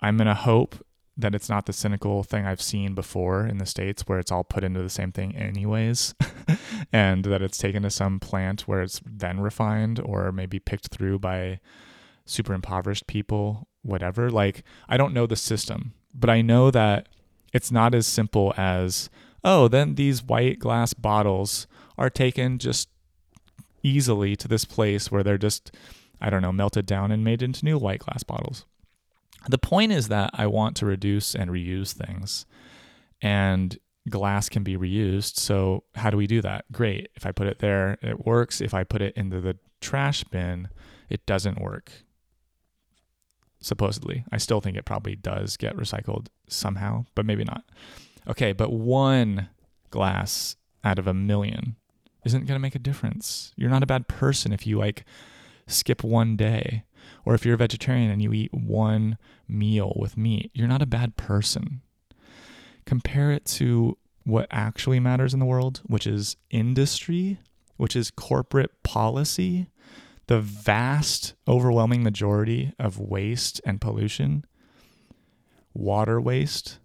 I'm 0.02 0.18
going 0.18 0.28
to 0.28 0.34
hope 0.34 0.86
that 1.16 1.34
it's 1.34 1.48
not 1.48 1.66
the 1.66 1.72
cynical 1.72 2.24
thing 2.24 2.46
I've 2.46 2.62
seen 2.62 2.94
before 2.94 3.46
in 3.46 3.60
the 3.60 3.66
States 3.66 4.04
where 4.06 4.20
it's 4.20 4.32
all 4.32 4.44
put 4.44 4.66
into 4.66 4.82
the 4.82 4.90
same 4.90 5.14
thing, 5.14 5.36
anyways, 5.36 6.14
and 6.92 7.24
that 7.26 7.42
it's 7.42 7.58
taken 7.58 7.84
to 7.84 7.90
some 7.90 8.20
plant 8.20 8.62
where 8.62 8.82
it's 8.82 9.00
then 9.06 9.40
refined 9.40 10.02
or 10.04 10.32
maybe 10.34 10.60
picked 10.60 10.88
through 10.88 11.20
by 11.20 11.60
super 12.26 12.54
impoverished 12.54 13.08
people, 13.08 13.68
whatever. 13.82 14.30
Like, 14.30 14.64
I 14.88 14.98
don't 14.98 15.14
know 15.14 15.26
the 15.26 15.36
system, 15.36 15.94
but 16.14 16.30
I 16.30 16.42
know 16.42 16.72
that 16.72 17.10
it's 17.54 17.72
not 17.72 17.94
as 17.94 18.08
simple 18.08 18.54
as, 18.58 19.10
oh, 19.44 19.68
then 19.68 19.96
these 19.96 20.24
white 20.24 20.60
glass 20.60 20.94
bottles 20.94 21.68
are 21.98 22.10
taken 22.10 22.58
just 22.58 22.90
easily 23.84 24.36
to 24.38 24.48
this 24.48 24.66
place 24.66 25.12
where 25.12 25.24
they're 25.24 25.38
just, 25.38 25.76
I 26.22 26.30
don't 26.30 26.42
know, 26.42 26.52
melted 26.52 26.86
down 26.86 27.12
and 27.12 27.24
made 27.24 27.42
into 27.42 27.66
new 27.66 27.78
white 27.78 28.00
glass 28.00 28.24
bottles. 28.24 28.66
The 29.50 29.58
point 29.58 29.92
is 29.92 30.08
that 30.08 30.32
I 30.34 30.48
want 30.48 30.78
to 30.78 30.86
reduce 30.86 31.36
and 31.36 31.52
reuse 31.52 31.92
things, 31.92 32.46
and 33.22 33.78
glass 34.10 34.48
can 34.48 34.64
be 34.64 34.78
reused. 34.78 35.38
So, 35.38 35.84
how 35.96 36.10
do 36.10 36.18
we 36.18 36.28
do 36.28 36.42
that? 36.42 36.66
Great. 36.72 37.10
If 37.16 37.26
I 37.26 37.34
put 37.34 37.48
it 37.48 37.60
there, 37.60 37.98
it 38.02 38.26
works. 38.26 38.62
If 38.62 38.74
I 38.74 38.86
put 38.86 39.02
it 39.02 39.16
into 39.18 39.42
the 39.42 39.58
trash 39.82 40.24
bin, 40.24 40.70
it 41.10 41.26
doesn't 41.26 41.62
work. 41.62 41.92
Supposedly. 43.64 44.26
I 44.30 44.38
still 44.38 44.60
think 44.60 44.76
it 44.76 44.84
probably 44.84 45.16
does 45.16 45.56
get 45.56 45.78
recycled 45.78 46.28
somehow, 46.50 47.06
but 47.16 47.26
maybe 47.26 47.46
not. 47.46 47.64
Okay, 48.28 48.52
but 48.52 48.74
one 48.74 49.48
glass 49.90 50.58
out 50.84 51.00
of 51.00 51.08
a 51.08 51.14
million 51.14 51.78
isn't 52.26 52.46
going 52.46 52.58
to 52.58 52.62
make 52.62 52.76
a 52.76 52.80
difference. 52.80 53.54
You're 53.56 53.70
not 53.70 53.82
a 53.82 53.88
bad 53.88 54.10
person 54.10 54.52
if 54.52 54.68
you 54.68 54.78
like 54.78 55.06
skip 55.66 56.04
one 56.04 56.36
day 56.36 56.84
or 57.26 57.36
if 57.36 57.46
you're 57.46 57.56
a 57.56 57.58
vegetarian 57.58 58.12
and 58.12 58.22
you 58.22 58.34
eat 58.34 58.54
one 58.54 59.18
meal 59.48 59.94
with 59.96 60.18
meat. 60.18 60.52
You're 60.54 60.68
not 60.68 60.82
a 60.82 60.86
bad 60.86 61.16
person. 61.16 61.82
Compare 62.86 63.32
it 63.32 63.46
to 63.46 63.98
what 64.26 64.48
actually 64.52 65.00
matters 65.00 65.34
in 65.34 65.40
the 65.40 65.46
world, 65.46 65.82
which 65.86 66.06
is 66.06 66.36
industry, 66.50 67.40
which 67.78 67.96
is 67.96 68.12
corporate 68.12 68.84
policy, 68.84 69.68
the 70.28 70.40
vast, 70.40 71.34
overwhelming 71.48 72.04
majority 72.04 72.74
of 72.80 73.00
waste 73.00 73.62
and 73.66 73.82
pollution, 73.82 74.46
water 75.74 76.22
waste, 76.22 76.80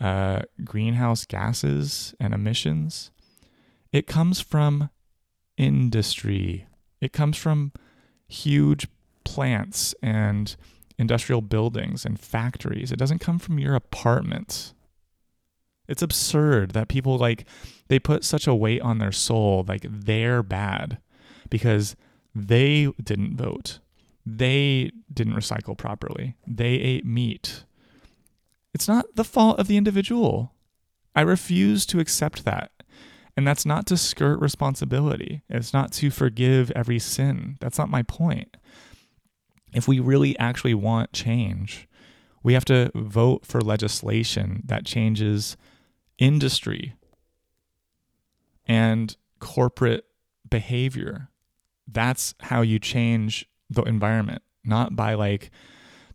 uh, 0.00 0.42
greenhouse 0.64 1.24
gases 1.24 2.14
and 2.20 2.34
emissions 2.34 3.10
it 3.94 4.08
comes 4.08 4.40
from 4.40 4.90
industry. 5.56 6.66
It 7.00 7.12
comes 7.12 7.36
from 7.36 7.70
huge 8.26 8.88
plants 9.22 9.94
and 10.02 10.56
industrial 10.98 11.42
buildings 11.42 12.04
and 12.04 12.18
factories. 12.18 12.90
It 12.90 12.98
doesn't 12.98 13.20
come 13.20 13.38
from 13.38 13.60
your 13.60 13.76
apartment. 13.76 14.74
It's 15.86 16.02
absurd 16.02 16.72
that 16.72 16.88
people 16.88 17.18
like 17.18 17.46
they 17.86 18.00
put 18.00 18.24
such 18.24 18.48
a 18.48 18.54
weight 18.54 18.80
on 18.82 18.98
their 18.98 19.12
soul 19.12 19.64
like 19.68 19.86
they're 19.88 20.42
bad 20.42 20.98
because 21.48 21.94
they 22.34 22.92
didn't 23.02 23.36
vote. 23.36 23.78
They 24.26 24.90
didn't 25.12 25.34
recycle 25.34 25.76
properly. 25.76 26.36
They 26.46 26.74
ate 26.74 27.04
meat. 27.06 27.64
It's 28.72 28.88
not 28.88 29.14
the 29.14 29.24
fault 29.24 29.58
of 29.60 29.68
the 29.68 29.76
individual. 29.76 30.52
I 31.14 31.20
refuse 31.20 31.86
to 31.86 32.00
accept 32.00 32.44
that. 32.44 32.72
And 33.36 33.46
that's 33.46 33.66
not 33.66 33.86
to 33.86 33.96
skirt 33.96 34.40
responsibility. 34.40 35.42
It's 35.48 35.72
not 35.72 35.92
to 35.94 36.10
forgive 36.10 36.70
every 36.72 36.98
sin. 36.98 37.56
That's 37.60 37.78
not 37.78 37.90
my 37.90 38.02
point. 38.02 38.56
If 39.72 39.88
we 39.88 40.00
really 40.00 40.38
actually 40.38 40.74
want 40.74 41.12
change, 41.12 41.88
we 42.42 42.54
have 42.54 42.64
to 42.66 42.90
vote 42.94 43.44
for 43.44 43.60
legislation 43.60 44.62
that 44.66 44.84
changes 44.84 45.56
industry. 46.18 46.94
and 48.66 49.16
corporate 49.40 50.06
behavior. 50.48 51.28
That's 51.86 52.34
how 52.40 52.62
you 52.62 52.78
change 52.78 53.48
the 53.70 53.82
environment, 53.82 54.42
not 54.64 54.96
by 54.96 55.14
like 55.14 55.50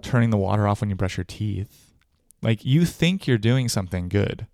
turning 0.02 0.30
the 0.30 0.38
water 0.38 0.68
off 0.68 0.82
when 0.82 0.90
you 0.90 0.96
brush 0.96 1.18
your 1.18 1.24
teeth. 1.24 1.94
Like 2.42 2.64
you 2.66 2.86
think 2.86 3.28
you're 3.28 3.38
doing 3.38 3.68
something 3.70 4.10
good. 4.10 4.48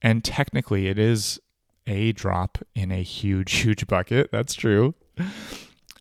And 0.00 0.24
technically, 0.24 0.88
it 0.88 0.98
is 0.98 1.40
a 1.86 2.12
drop 2.12 2.58
in 2.74 2.90
a 2.90 3.02
huge, 3.02 3.52
huge 3.62 3.86
bucket. 3.86 4.30
That's 4.32 4.54
true. 4.54 4.94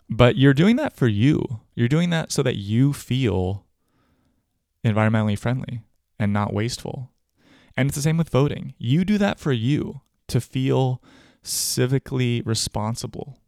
But 0.09 0.35
you're 0.35 0.53
doing 0.53 0.75
that 0.77 0.95
for 0.95 1.07
you. 1.07 1.61
You're 1.75 1.87
doing 1.87 2.09
that 2.09 2.31
so 2.31 2.43
that 2.43 2.57
you 2.57 2.93
feel 2.93 3.65
environmentally 4.83 5.37
friendly 5.37 5.81
and 6.19 6.33
not 6.33 6.53
wasteful. 6.53 7.11
And 7.77 7.87
it's 7.87 7.95
the 7.95 8.01
same 8.01 8.17
with 8.17 8.29
voting. 8.29 8.73
You 8.77 9.05
do 9.05 9.17
that 9.19 9.39
for 9.39 9.51
you 9.51 10.01
to 10.27 10.41
feel 10.41 11.01
civically 11.43 12.45
responsible, 12.45 13.39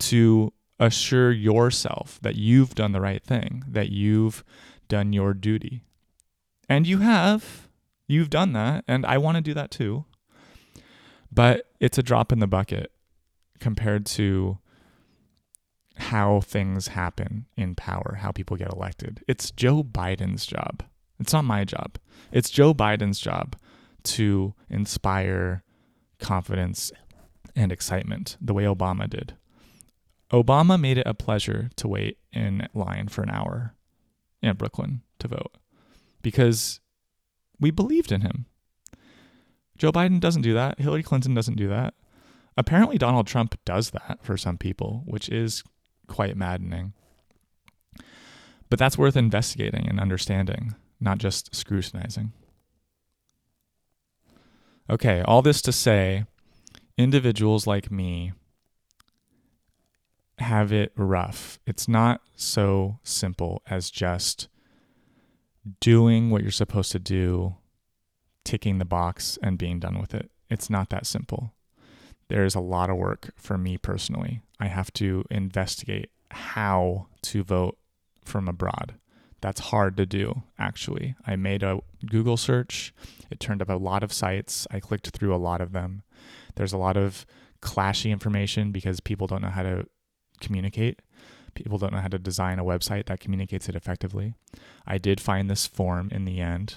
to 0.00 0.52
assure 0.78 1.30
yourself 1.30 2.18
that 2.22 2.36
you've 2.36 2.74
done 2.74 2.92
the 2.92 3.00
right 3.00 3.22
thing, 3.22 3.62
that 3.68 3.90
you've 3.90 4.42
done 4.88 5.12
your 5.12 5.34
duty. 5.34 5.84
And 6.68 6.86
you 6.86 6.98
have. 6.98 7.68
You've 8.06 8.30
done 8.30 8.52
that. 8.54 8.84
And 8.88 9.04
I 9.06 9.18
want 9.18 9.36
to 9.36 9.42
do 9.42 9.54
that 9.54 9.70
too. 9.70 10.04
But 11.30 11.70
it's 11.78 11.98
a 11.98 12.02
drop 12.02 12.32
in 12.32 12.40
the 12.40 12.46
bucket 12.46 12.90
compared 13.60 14.06
to 14.06 14.58
how 15.96 16.40
things 16.40 16.88
happen 16.88 17.46
in 17.56 17.74
power, 17.74 18.18
how 18.20 18.32
people 18.32 18.56
get 18.56 18.72
elected. 18.72 19.22
It's 19.28 19.50
Joe 19.50 19.84
Biden's 19.84 20.46
job. 20.46 20.82
It's 21.18 21.32
not 21.32 21.44
my 21.44 21.64
job. 21.64 21.98
It's 22.32 22.50
Joe 22.50 22.72
Biden's 22.72 23.20
job 23.20 23.54
to 24.04 24.54
inspire 24.70 25.62
confidence 26.18 26.90
and 27.54 27.70
excitement 27.70 28.36
the 28.40 28.54
way 28.54 28.64
Obama 28.64 29.08
did. 29.08 29.34
Obama 30.32 30.80
made 30.80 30.98
it 30.98 31.06
a 31.06 31.14
pleasure 31.14 31.70
to 31.76 31.88
wait 31.88 32.18
in 32.32 32.68
line 32.72 33.08
for 33.08 33.22
an 33.22 33.30
hour 33.30 33.74
in 34.42 34.56
Brooklyn 34.56 35.02
to 35.18 35.28
vote 35.28 35.56
because 36.22 36.80
we 37.58 37.70
believed 37.70 38.12
in 38.12 38.20
him. 38.20 38.46
Joe 39.76 39.92
Biden 39.92 40.20
doesn't 40.20 40.42
do 40.42 40.54
that. 40.54 40.78
Hillary 40.78 41.02
Clinton 41.02 41.34
doesn't 41.34 41.56
do 41.56 41.68
that. 41.68 41.94
Apparently, 42.56 42.98
Donald 42.98 43.26
Trump 43.26 43.58
does 43.64 43.90
that 43.90 44.18
for 44.22 44.36
some 44.36 44.58
people, 44.58 45.02
which 45.06 45.28
is 45.28 45.64
quite 46.06 46.36
maddening. 46.36 46.92
But 48.68 48.78
that's 48.78 48.98
worth 48.98 49.16
investigating 49.16 49.88
and 49.88 49.98
understanding, 49.98 50.74
not 51.00 51.18
just 51.18 51.54
scrutinizing. 51.54 52.32
Okay, 54.88 55.22
all 55.22 55.42
this 55.42 55.62
to 55.62 55.72
say, 55.72 56.24
individuals 56.98 57.66
like 57.66 57.90
me 57.90 58.32
have 60.40 60.72
it 60.72 60.92
rough. 60.96 61.58
It's 61.66 61.88
not 61.88 62.20
so 62.34 62.98
simple 63.02 63.62
as 63.68 63.90
just 63.90 64.48
doing 65.80 66.30
what 66.30 66.42
you're 66.42 66.50
supposed 66.50 66.92
to 66.92 66.98
do, 66.98 67.56
ticking 68.44 68.78
the 68.78 68.84
box, 68.84 69.38
and 69.42 69.58
being 69.58 69.78
done 69.78 69.98
with 70.00 70.14
it. 70.14 70.30
It's 70.48 70.70
not 70.70 70.88
that 70.90 71.06
simple. 71.06 71.52
There's 72.28 72.54
a 72.54 72.60
lot 72.60 72.90
of 72.90 72.96
work 72.96 73.32
for 73.36 73.58
me 73.58 73.76
personally. 73.76 74.40
I 74.58 74.66
have 74.66 74.92
to 74.94 75.24
investigate 75.30 76.10
how 76.30 77.06
to 77.22 77.42
vote 77.42 77.76
from 78.24 78.48
abroad. 78.48 78.94
That's 79.40 79.60
hard 79.60 79.96
to 79.96 80.06
do, 80.06 80.42
actually. 80.58 81.16
I 81.26 81.36
made 81.36 81.62
a 81.62 81.80
Google 82.06 82.36
search. 82.36 82.94
It 83.30 83.40
turned 83.40 83.62
up 83.62 83.70
a 83.70 83.74
lot 83.74 84.02
of 84.02 84.12
sites. 84.12 84.66
I 84.70 84.80
clicked 84.80 85.08
through 85.10 85.34
a 85.34 85.38
lot 85.38 85.60
of 85.60 85.72
them. 85.72 86.02
There's 86.56 86.72
a 86.72 86.78
lot 86.78 86.96
of 86.96 87.24
clashy 87.62 88.10
information 88.10 88.70
because 88.70 89.00
people 89.00 89.26
don't 89.26 89.42
know 89.42 89.48
how 89.48 89.62
to 89.62 89.86
communicate. 90.40 91.00
People 91.54 91.78
don't 91.78 91.92
know 91.92 92.00
how 92.00 92.08
to 92.08 92.18
design 92.18 92.58
a 92.58 92.64
website 92.64 93.06
that 93.06 93.20
communicates 93.20 93.68
it 93.68 93.74
effectively. 93.74 94.34
I 94.86 94.98
did 94.98 95.20
find 95.20 95.50
this 95.50 95.66
form 95.66 96.08
in 96.12 96.24
the 96.24 96.40
end 96.40 96.76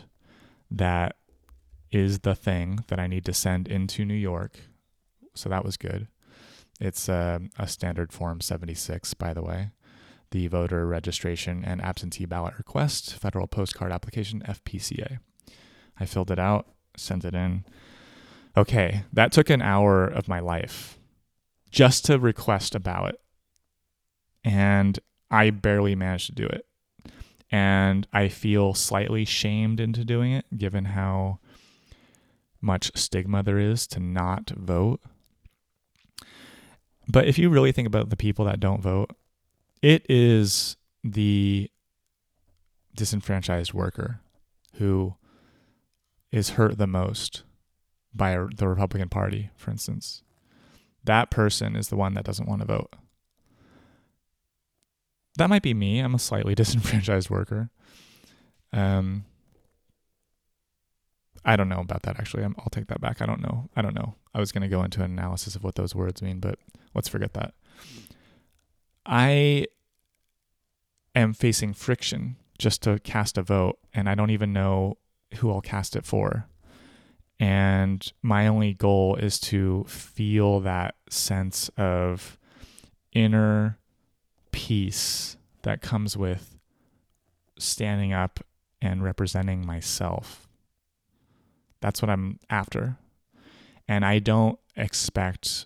that 0.69 1.15
is 1.91 2.19
the 2.19 2.35
thing 2.35 2.83
that 2.87 2.99
I 2.99 3.07
need 3.07 3.25
to 3.25 3.33
send 3.33 3.67
into 3.67 4.03
New 4.03 4.15
York. 4.15 4.59
So 5.35 5.49
that 5.49 5.63
was 5.63 5.77
good. 5.77 6.07
It's 6.79 7.07
a, 7.07 7.41
a 7.57 7.67
standard 7.67 8.11
form 8.11 8.41
76, 8.41 9.13
by 9.13 9.33
the 9.33 9.43
way. 9.43 9.69
The 10.31 10.47
voter 10.47 10.87
registration 10.87 11.63
and 11.63 11.79
absentee 11.81 12.25
ballot 12.25 12.55
request, 12.57 13.13
federal 13.13 13.45
postcard 13.45 13.91
application, 13.91 14.41
FPCA. 14.41 15.19
I 15.99 16.05
filled 16.05 16.31
it 16.31 16.39
out, 16.39 16.67
sent 16.97 17.23
it 17.23 17.35
in. 17.35 17.65
Okay, 18.57 19.03
that 19.13 19.31
took 19.31 19.49
an 19.49 19.61
hour 19.61 20.05
of 20.05 20.27
my 20.27 20.39
life 20.39 20.97
just 21.69 22.05
to 22.05 22.19
request 22.19 22.75
a 22.75 22.79
ballot 22.79 23.19
and 24.43 24.99
I 25.31 25.49
barely 25.49 25.95
managed 25.95 26.27
to 26.27 26.33
do 26.33 26.45
it. 26.45 26.65
And 27.51 28.07
I 28.11 28.29
feel 28.29 28.73
slightly 28.73 29.25
shamed 29.25 29.79
into 29.79 30.03
doing 30.03 30.31
it, 30.31 30.45
given 30.57 30.85
how 30.85 31.39
much 32.61 32.91
stigma 32.95 33.43
there 33.43 33.59
is 33.59 33.85
to 33.87 33.99
not 33.99 34.49
vote. 34.51 35.01
But 37.07 37.27
if 37.27 37.37
you 37.37 37.49
really 37.49 37.71
think 37.71 37.87
about 37.87 38.09
the 38.09 38.15
people 38.15 38.45
that 38.45 38.59
don't 38.59 38.81
vote, 38.81 39.11
it 39.81 40.05
is 40.09 40.77
the 41.03 41.69
disenfranchised 42.95 43.73
worker 43.73 44.21
who 44.75 45.15
is 46.31 46.51
hurt 46.51 46.77
the 46.77 46.87
most 46.87 47.43
by 48.13 48.31
the 48.55 48.67
Republican 48.67 49.09
Party, 49.09 49.51
for 49.55 49.71
instance. 49.71 50.23
That 51.03 51.29
person 51.29 51.75
is 51.75 51.89
the 51.89 51.97
one 51.97 52.13
that 52.13 52.23
doesn't 52.23 52.47
want 52.47 52.61
to 52.61 52.67
vote 52.67 52.95
that 55.37 55.49
might 55.49 55.63
be 55.63 55.73
me. 55.73 55.99
I'm 55.99 56.15
a 56.15 56.19
slightly 56.19 56.55
disenfranchised 56.55 57.29
worker. 57.29 57.69
Um, 58.71 59.25
I 61.45 61.55
don't 61.55 61.69
know 61.69 61.81
about 61.81 62.03
that 62.03 62.19
actually. 62.19 62.43
i 62.43 62.47
will 62.47 62.69
take 62.71 62.87
that 62.87 63.01
back. 63.01 63.21
I 63.21 63.25
don't 63.25 63.41
know. 63.41 63.69
I 63.75 63.81
don't 63.81 63.95
know. 63.95 64.15
I 64.33 64.39
was 64.39 64.51
going 64.51 64.61
to 64.61 64.67
go 64.67 64.83
into 64.83 65.03
an 65.03 65.11
analysis 65.11 65.55
of 65.55 65.63
what 65.63 65.75
those 65.75 65.93
words 65.93 66.21
mean, 66.21 66.39
but 66.39 66.57
let's 66.93 67.07
forget 67.07 67.33
that. 67.33 67.53
I 69.05 69.67
am 71.15 71.33
facing 71.33 71.73
friction 71.73 72.37
just 72.57 72.81
to 72.83 72.99
cast 72.99 73.37
a 73.37 73.43
vote, 73.43 73.77
and 73.93 74.09
I 74.09 74.15
don't 74.15 74.29
even 74.29 74.53
know 74.53 74.97
who 75.35 75.51
I'll 75.51 75.61
cast 75.61 75.95
it 75.95 76.05
for. 76.05 76.47
And 77.39 78.11
my 78.21 78.47
only 78.47 78.73
goal 78.73 79.15
is 79.15 79.39
to 79.41 79.83
feel 79.87 80.61
that 80.61 80.95
sense 81.09 81.69
of 81.77 82.37
inner 83.11 83.79
peace 84.53 85.35
that 85.63 85.81
comes 85.81 86.15
with 86.15 86.57
standing 87.59 88.13
up 88.13 88.39
and 88.81 89.03
representing 89.03 89.65
myself. 89.65 90.47
That's 91.81 92.01
what 92.01 92.09
I'm 92.09 92.39
after. 92.49 92.97
And 93.87 94.05
I 94.05 94.19
don't 94.19 94.57
expect 94.77 95.65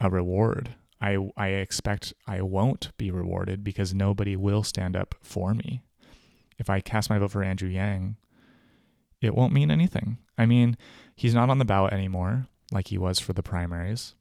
a 0.00 0.10
reward. 0.10 0.74
I, 1.00 1.16
I 1.36 1.48
expect 1.48 2.12
I 2.26 2.42
won't 2.42 2.96
be 2.98 3.10
rewarded 3.10 3.64
because 3.64 3.94
nobody 3.94 4.36
will 4.36 4.62
stand 4.62 4.96
up 4.96 5.14
for 5.22 5.54
me. 5.54 5.82
If 6.58 6.68
I 6.68 6.80
cast 6.80 7.10
my 7.10 7.18
vote 7.18 7.30
for 7.30 7.42
Andrew 7.42 7.68
Yang, 7.68 8.16
it 9.20 9.34
won't 9.34 9.52
mean 9.52 9.70
anything. 9.70 10.18
I 10.36 10.46
mean, 10.46 10.76
he's 11.16 11.34
not 11.34 11.50
on 11.50 11.58
the 11.58 11.64
ballot 11.64 11.92
anymore 11.92 12.46
like 12.72 12.88
he 12.88 12.98
was 12.98 13.18
for 13.18 13.32
the 13.32 13.42
primaries. 13.42 14.14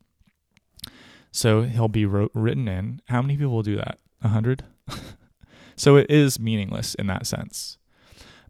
So 1.32 1.64
he'll 1.64 1.88
be 1.88 2.06
written 2.06 2.68
in. 2.68 3.02
How 3.08 3.22
many 3.22 3.36
people 3.36 3.54
will 3.54 3.64
do 3.64 3.78
that? 3.78 4.00
A 4.24 4.30
hundred? 4.30 4.64
so 5.76 5.98
it 5.98 6.10
is 6.10 6.40
meaningless 6.40 6.96
in 6.96 7.08
that 7.08 7.28
sense. 7.28 7.78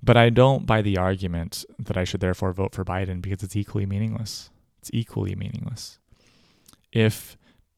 But 0.02 0.18
I 0.18 0.30
don't 0.30 0.66
buy 0.66 0.82
the 0.82 0.98
argument 0.98 1.66
that 1.80 1.98
I 1.98 2.04
should 2.04 2.20
therefore 2.20 2.54
vote 2.54 2.76
for 2.76 2.86
Biden 2.86 3.22
because 3.22 3.42
it's 3.42 3.56
equally 3.56 3.86
meaningless. 3.86 4.50
It's 4.80 4.92
equally 4.94 5.34
meaningless. 5.34 5.98
If 6.92 7.38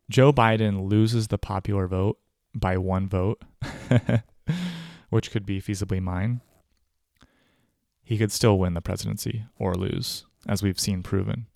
Joe 0.10 0.34
Biden 0.34 0.90
loses 0.90 1.28
the 1.28 1.38
popular 1.38 1.88
vote 1.88 2.18
by 2.54 2.78
one 2.78 3.08
vote, 3.08 3.44
which 5.10 5.32
could 5.32 5.46
be 5.46 5.62
feasibly 5.62 6.02
mine, 6.02 6.42
he 8.04 8.18
could 8.18 8.32
still 8.32 8.58
win 8.58 8.74
the 8.74 8.82
presidency 8.82 9.46
or 9.58 9.76
lose, 9.76 10.26
as 10.48 10.62
we've 10.62 10.80
seen 10.80 11.04
proven. 11.04 11.48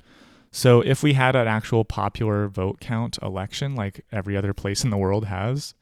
So 0.51 0.81
if 0.81 1.03
we 1.03 1.13
had 1.13 1.35
an 1.35 1.47
actual 1.47 1.85
popular 1.85 2.47
vote 2.47 2.79
count 2.79 3.19
election 3.21 3.75
like 3.75 4.05
every 4.11 4.35
other 4.35 4.53
place 4.53 4.83
in 4.83 4.89
the 4.89 4.97
world 4.97 5.25
has, 5.25 5.75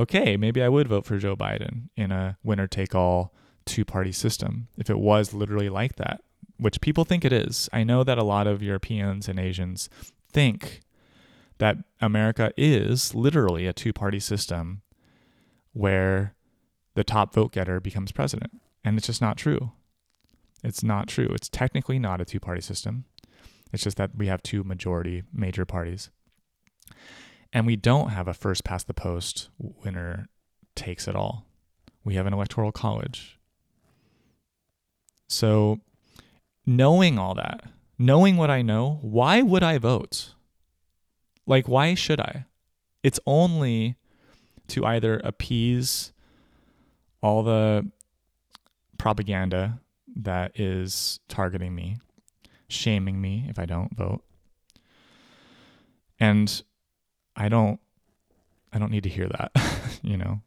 okay, 0.00 0.36
maybe 0.36 0.62
I 0.62 0.68
would 0.68 0.88
vote 0.88 1.04
for 1.04 1.18
Joe 1.18 1.36
Biden 1.36 1.88
in 1.96 2.10
a 2.10 2.36
winner 2.42 2.66
take 2.66 2.94
all 2.94 3.34
two 3.66 3.84
party 3.84 4.12
system 4.12 4.68
if 4.78 4.90
it 4.90 4.98
was 4.98 5.34
literally 5.34 5.68
like 5.68 5.96
that, 5.96 6.22
which 6.58 6.80
people 6.80 7.04
think 7.04 7.24
it 7.24 7.32
is. 7.32 7.68
I 7.72 7.84
know 7.84 8.02
that 8.04 8.18
a 8.18 8.24
lot 8.24 8.46
of 8.46 8.62
Europeans 8.62 9.28
and 9.28 9.38
Asians 9.38 9.88
think 10.32 10.80
that 11.58 11.76
America 12.00 12.52
is 12.56 13.14
literally 13.14 13.66
a 13.66 13.72
two 13.72 13.92
party 13.92 14.18
system 14.18 14.82
where 15.72 16.34
the 16.94 17.04
top 17.04 17.34
vote 17.34 17.52
getter 17.52 17.80
becomes 17.80 18.12
president. 18.12 18.60
And 18.82 18.96
it's 18.96 19.06
just 19.06 19.20
not 19.20 19.36
true. 19.36 19.72
It's 20.64 20.82
not 20.82 21.06
true. 21.06 21.28
It's 21.32 21.48
technically 21.48 21.98
not 21.98 22.20
a 22.20 22.24
two 22.24 22.40
party 22.40 22.62
system. 22.62 23.04
It's 23.72 23.84
just 23.84 23.98
that 23.98 24.16
we 24.16 24.26
have 24.26 24.42
two 24.42 24.64
majority 24.64 25.22
major 25.32 25.64
parties. 25.64 26.10
And 27.52 27.66
we 27.66 27.76
don't 27.76 28.10
have 28.10 28.28
a 28.28 28.34
first 28.34 28.64
past 28.64 28.86
the 28.86 28.94
post 28.94 29.48
winner 29.58 30.28
takes 30.74 31.08
it 31.08 31.16
all. 31.16 31.46
We 32.04 32.14
have 32.14 32.26
an 32.26 32.32
electoral 32.32 32.72
college. 32.72 33.38
So, 35.28 35.80
knowing 36.66 37.18
all 37.18 37.34
that, 37.34 37.64
knowing 37.98 38.36
what 38.36 38.50
I 38.50 38.62
know, 38.62 38.98
why 39.02 39.42
would 39.42 39.62
I 39.62 39.78
vote? 39.78 40.34
Like, 41.46 41.68
why 41.68 41.94
should 41.94 42.20
I? 42.20 42.46
It's 43.02 43.20
only 43.26 43.96
to 44.68 44.86
either 44.86 45.20
appease 45.24 46.12
all 47.22 47.42
the 47.42 47.90
propaganda 48.98 49.80
that 50.16 50.58
is 50.58 51.20
targeting 51.28 51.74
me, 51.74 51.96
shaming 52.68 53.20
me 53.20 53.46
if 53.48 53.58
I 53.58 53.66
don't 53.66 53.96
vote. 53.96 54.22
And 56.18 56.62
I 57.40 57.48
don't 57.48 57.80
I 58.70 58.78
don't 58.78 58.92
need 58.92 59.02
to 59.04 59.08
hear 59.08 59.28
that, 59.28 59.50
you 60.02 60.16
know. 60.16 60.42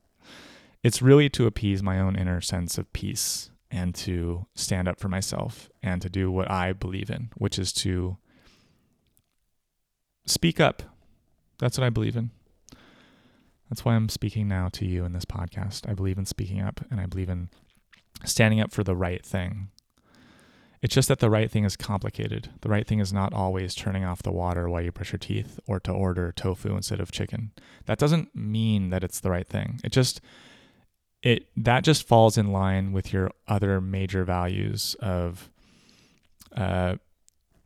It's 0.83 1.01
really 1.01 1.27
to 1.31 1.47
appease 1.47 1.81
my 1.81 1.99
own 1.99 2.15
inner 2.15 2.39
sense 2.39 2.77
of 2.77 2.91
peace 2.93 3.49
and 3.71 3.95
to 3.95 4.45
stand 4.53 4.87
up 4.87 4.99
for 4.99 5.09
myself 5.09 5.69
and 5.81 6.01
to 6.03 6.09
do 6.09 6.29
what 6.31 6.51
I 6.51 6.71
believe 6.71 7.09
in, 7.09 7.31
which 7.35 7.57
is 7.57 7.73
to 7.73 8.17
speak 10.25 10.59
up. 10.59 10.83
That's 11.57 11.77
what 11.77 11.85
I 11.85 11.89
believe 11.89 12.15
in. 12.15 12.29
That's 13.69 13.83
why 13.83 13.95
I'm 13.95 14.07
speaking 14.07 14.47
now 14.47 14.69
to 14.73 14.85
you 14.85 15.03
in 15.03 15.13
this 15.13 15.25
podcast. 15.25 15.89
I 15.89 15.93
believe 15.93 16.19
in 16.19 16.27
speaking 16.27 16.61
up 16.61 16.85
and 16.91 17.01
I 17.01 17.07
believe 17.07 17.29
in 17.29 17.49
standing 18.23 18.59
up 18.59 18.71
for 18.71 18.83
the 18.83 18.95
right 18.95 19.25
thing. 19.25 19.69
It's 20.83 20.93
just 20.93 21.07
that 21.07 21.19
the 21.19 21.29
right 21.29 21.49
thing 21.49 21.63
is 21.63 21.77
complicated. 21.77 22.49
The 22.59 22.67
right 22.67 22.85
thing 22.85 22.99
is 22.99 23.13
not 23.13 23.33
always 23.33 23.73
turning 23.73 24.03
off 24.03 24.21
the 24.21 24.33
water 24.33 24.67
while 24.67 24.81
you 24.81 24.91
brush 24.91 25.13
your 25.13 25.17
teeth 25.17 25.57
or 25.65 25.79
to 25.79 25.93
order 25.93 26.33
tofu 26.33 26.75
instead 26.75 26.99
of 26.99 27.09
chicken. 27.09 27.51
That 27.85 27.97
doesn't 27.97 28.35
mean 28.35 28.89
that 28.89 29.01
it's 29.01 29.21
the 29.21 29.31
right 29.31 29.47
thing. 29.47 29.79
It 29.81 29.93
just 29.93 30.19
it 31.21 31.47
that 31.55 31.85
just 31.85 32.05
falls 32.05 32.37
in 32.37 32.51
line 32.51 32.91
with 32.91 33.13
your 33.13 33.31
other 33.47 33.79
major 33.79 34.25
values 34.25 34.97
of 34.99 35.49
uh 36.53 36.95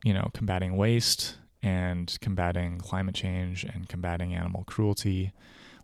you 0.04 0.14
know, 0.14 0.30
combating 0.32 0.76
waste 0.76 1.38
and 1.60 2.16
combating 2.20 2.78
climate 2.78 3.16
change 3.16 3.64
and 3.64 3.88
combating 3.88 4.32
animal 4.32 4.62
cruelty. 4.62 5.32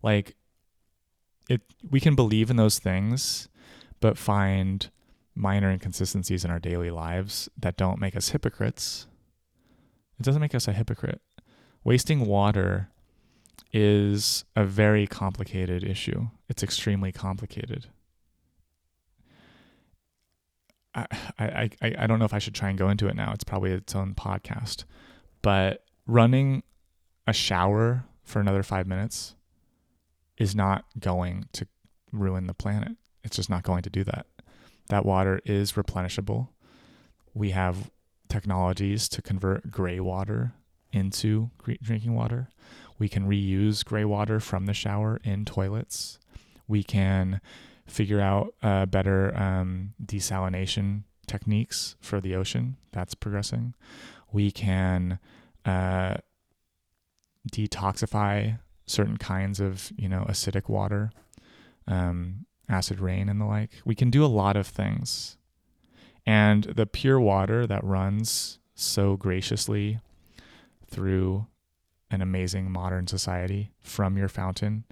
Like 0.05 0.37
it 1.51 1.62
we 1.91 1.99
can 1.99 2.14
believe 2.14 2.49
in 2.49 2.55
those 2.57 2.78
things 2.78 3.49
but 3.99 4.16
find 4.16 4.91
minor 5.35 5.70
inconsistencies 5.70 6.45
in 6.45 6.51
our 6.51 6.59
daily 6.59 6.91
lives 6.91 7.49
that 7.59 7.76
don't 7.76 8.01
make 8.01 8.16
us 8.16 8.30
hypocrites. 8.30 9.07
It 10.18 10.22
doesn't 10.22 10.41
make 10.41 10.55
us 10.55 10.68
a 10.68 10.72
hypocrite. 10.72 11.20
Wasting 11.82 12.26
water 12.26 12.91
is 13.72 14.45
a 14.55 14.64
very 14.64 15.07
complicated 15.07 15.82
issue. 15.82 16.28
It's 16.49 16.62
extremely 16.62 17.11
complicated. 17.11 17.89
I, 20.95 21.07
I, 21.39 21.70
I, 21.82 21.95
I 21.99 22.07
don't 22.07 22.20
know 22.20 22.24
if 22.24 22.35
I 22.35 22.39
should 22.39 22.55
try 22.55 22.68
and 22.68 22.78
go 22.78 22.89
into 22.89 23.09
it 23.09 23.16
now. 23.16 23.32
It's 23.32 23.45
probably 23.45 23.72
its 23.72 23.95
own 23.97 24.14
podcast. 24.14 24.85
But 25.43 25.85
running 26.07 26.62
a 27.26 27.32
shower 27.32 28.05
for 28.22 28.41
another 28.41 28.62
five 28.62 28.87
minutes 28.87 29.35
is 30.39 30.55
not 30.55 30.85
going 30.99 31.49
to 31.53 31.66
ruin 32.12 32.47
the 32.47 32.55
planet. 32.55 32.93
It's 33.24 33.37
just 33.37 33.51
not 33.51 33.62
going 33.62 33.82
to 33.82 33.91
do 33.91 34.05
that. 34.05 34.26
That 34.89 35.07
water 35.07 35.41
is 35.45 35.72
replenishable. 35.72 36.49
We 37.32 37.51
have 37.51 37.91
technologies 38.28 39.09
to 39.11 39.22
convert 39.22 39.70
gray 39.70 40.01
water 40.01 40.53
into 40.93 41.51
drinking 41.82 42.14
water. 42.14 42.49
We 42.99 43.09
can 43.09 43.26
reuse 43.26 43.85
gray 43.85 44.05
water 44.05 44.41
from 44.41 44.66
the 44.66 44.74
shower 44.74 45.20
in 45.24 45.45
toilets. 45.45 46.18
We 46.68 46.82
can 46.85 47.41
figure 47.87 48.20
out 48.20 48.55
uh, 48.62 48.87
better 48.87 49.37
um, 49.37 49.95
desalination 50.05 51.03
techniques 51.26 51.97
for 52.01 52.20
the 52.20 52.35
ocean. 52.35 52.76
That's 52.93 53.14
progressing. 53.14 53.74
We 54.32 54.51
can 54.51 55.18
uh, 55.64 56.16
detoxify 57.51 58.59
certain 58.87 59.16
kinds 59.16 59.61
of 59.61 59.93
you 59.97 60.09
know 60.09 60.26
acidic 60.28 60.68
water. 60.68 61.11
Um, 61.87 62.47
acid 62.68 63.00
rain 63.00 63.28
and 63.28 63.40
the 63.40 63.44
like. 63.44 63.70
We 63.84 63.94
can 63.94 64.10
do 64.10 64.24
a 64.24 64.26
lot 64.26 64.56
of 64.56 64.66
things. 64.66 65.36
And 66.26 66.64
the 66.64 66.86
pure 66.86 67.20
water 67.20 67.66
that 67.66 67.84
runs 67.84 68.58
so 68.74 69.16
graciously 69.16 70.00
through 70.86 71.46
an 72.10 72.22
amazing 72.22 72.70
modern 72.70 73.06
society 73.06 73.72
from 73.80 74.16
your 74.16 74.28
fountain 74.28 74.84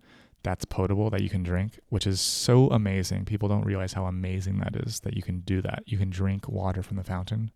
that's 0.42 0.64
potable 0.64 1.08
that 1.10 1.22
you 1.22 1.30
can 1.30 1.42
drink, 1.42 1.78
which 1.88 2.06
is 2.06 2.20
so 2.20 2.68
amazing. 2.68 3.24
People 3.24 3.48
don't 3.48 3.64
realize 3.64 3.92
how 3.92 4.06
amazing 4.06 4.58
that 4.58 4.74
is 4.76 5.00
that 5.00 5.14
you 5.14 5.22
can 5.22 5.40
do 5.40 5.62
that. 5.62 5.84
You 5.86 5.98
can 5.98 6.10
drink 6.10 6.48
water 6.48 6.82
from 6.82 6.96
the 6.96 7.04
fountain 7.04 7.52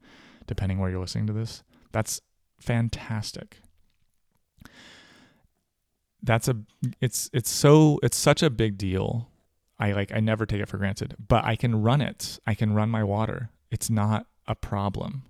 depending 0.46 0.78
where 0.78 0.90
you're 0.90 1.00
listening 1.00 1.26
to 1.26 1.32
this. 1.32 1.64
That's 1.92 2.20
fantastic. 2.60 3.58
That's 6.22 6.48
a 6.48 6.56
it's 7.00 7.28
it's 7.32 7.50
so 7.50 7.98
it's 8.02 8.16
such 8.16 8.42
a 8.42 8.50
big 8.50 8.78
deal 8.78 9.28
I 9.78 9.92
like 9.92 10.12
I 10.12 10.20
never 10.20 10.46
take 10.46 10.60
it 10.60 10.68
for 10.68 10.78
granted, 10.78 11.16
but 11.28 11.44
I 11.44 11.56
can 11.56 11.82
run 11.82 12.00
it. 12.00 12.38
I 12.46 12.54
can 12.54 12.72
run 12.74 12.88
my 12.88 13.04
water. 13.04 13.50
It's 13.70 13.90
not 13.90 14.26
a 14.46 14.54
problem. 14.54 15.24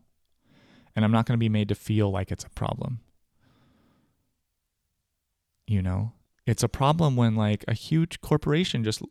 And 0.95 1.05
I'm 1.05 1.13
not 1.13 1.27
going 1.27 1.37
to 1.37 1.39
be 1.39 1.49
made 1.49 1.69
to 1.69 1.75
feel 1.75 2.11
like 2.11 2.31
it's 2.31 2.45
a 2.45 2.51
problem. 2.51 3.01
You 5.67 5.83
know, 5.83 6.13
it's 6.47 6.63
a 6.63 6.69
problem 6.69 7.17
when 7.17 7.35
like 7.35 7.65
a 7.67 7.75
huge 7.75 8.21
corporation 8.21 8.85
just 8.85 9.03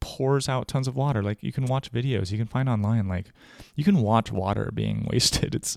pours 0.00 0.48
out 0.48 0.68
tons 0.68 0.88
of 0.88 0.96
water. 0.96 1.22
Like 1.22 1.42
you 1.42 1.52
can 1.52 1.66
watch 1.66 1.92
videos, 1.92 2.30
you 2.32 2.38
can 2.38 2.46
find 2.46 2.68
online 2.68 3.08
like 3.08 3.30
you 3.76 3.84
can 3.84 3.98
watch 3.98 4.32
water 4.32 4.70
being 4.74 5.06
wasted. 5.12 5.54
It's 5.54 5.76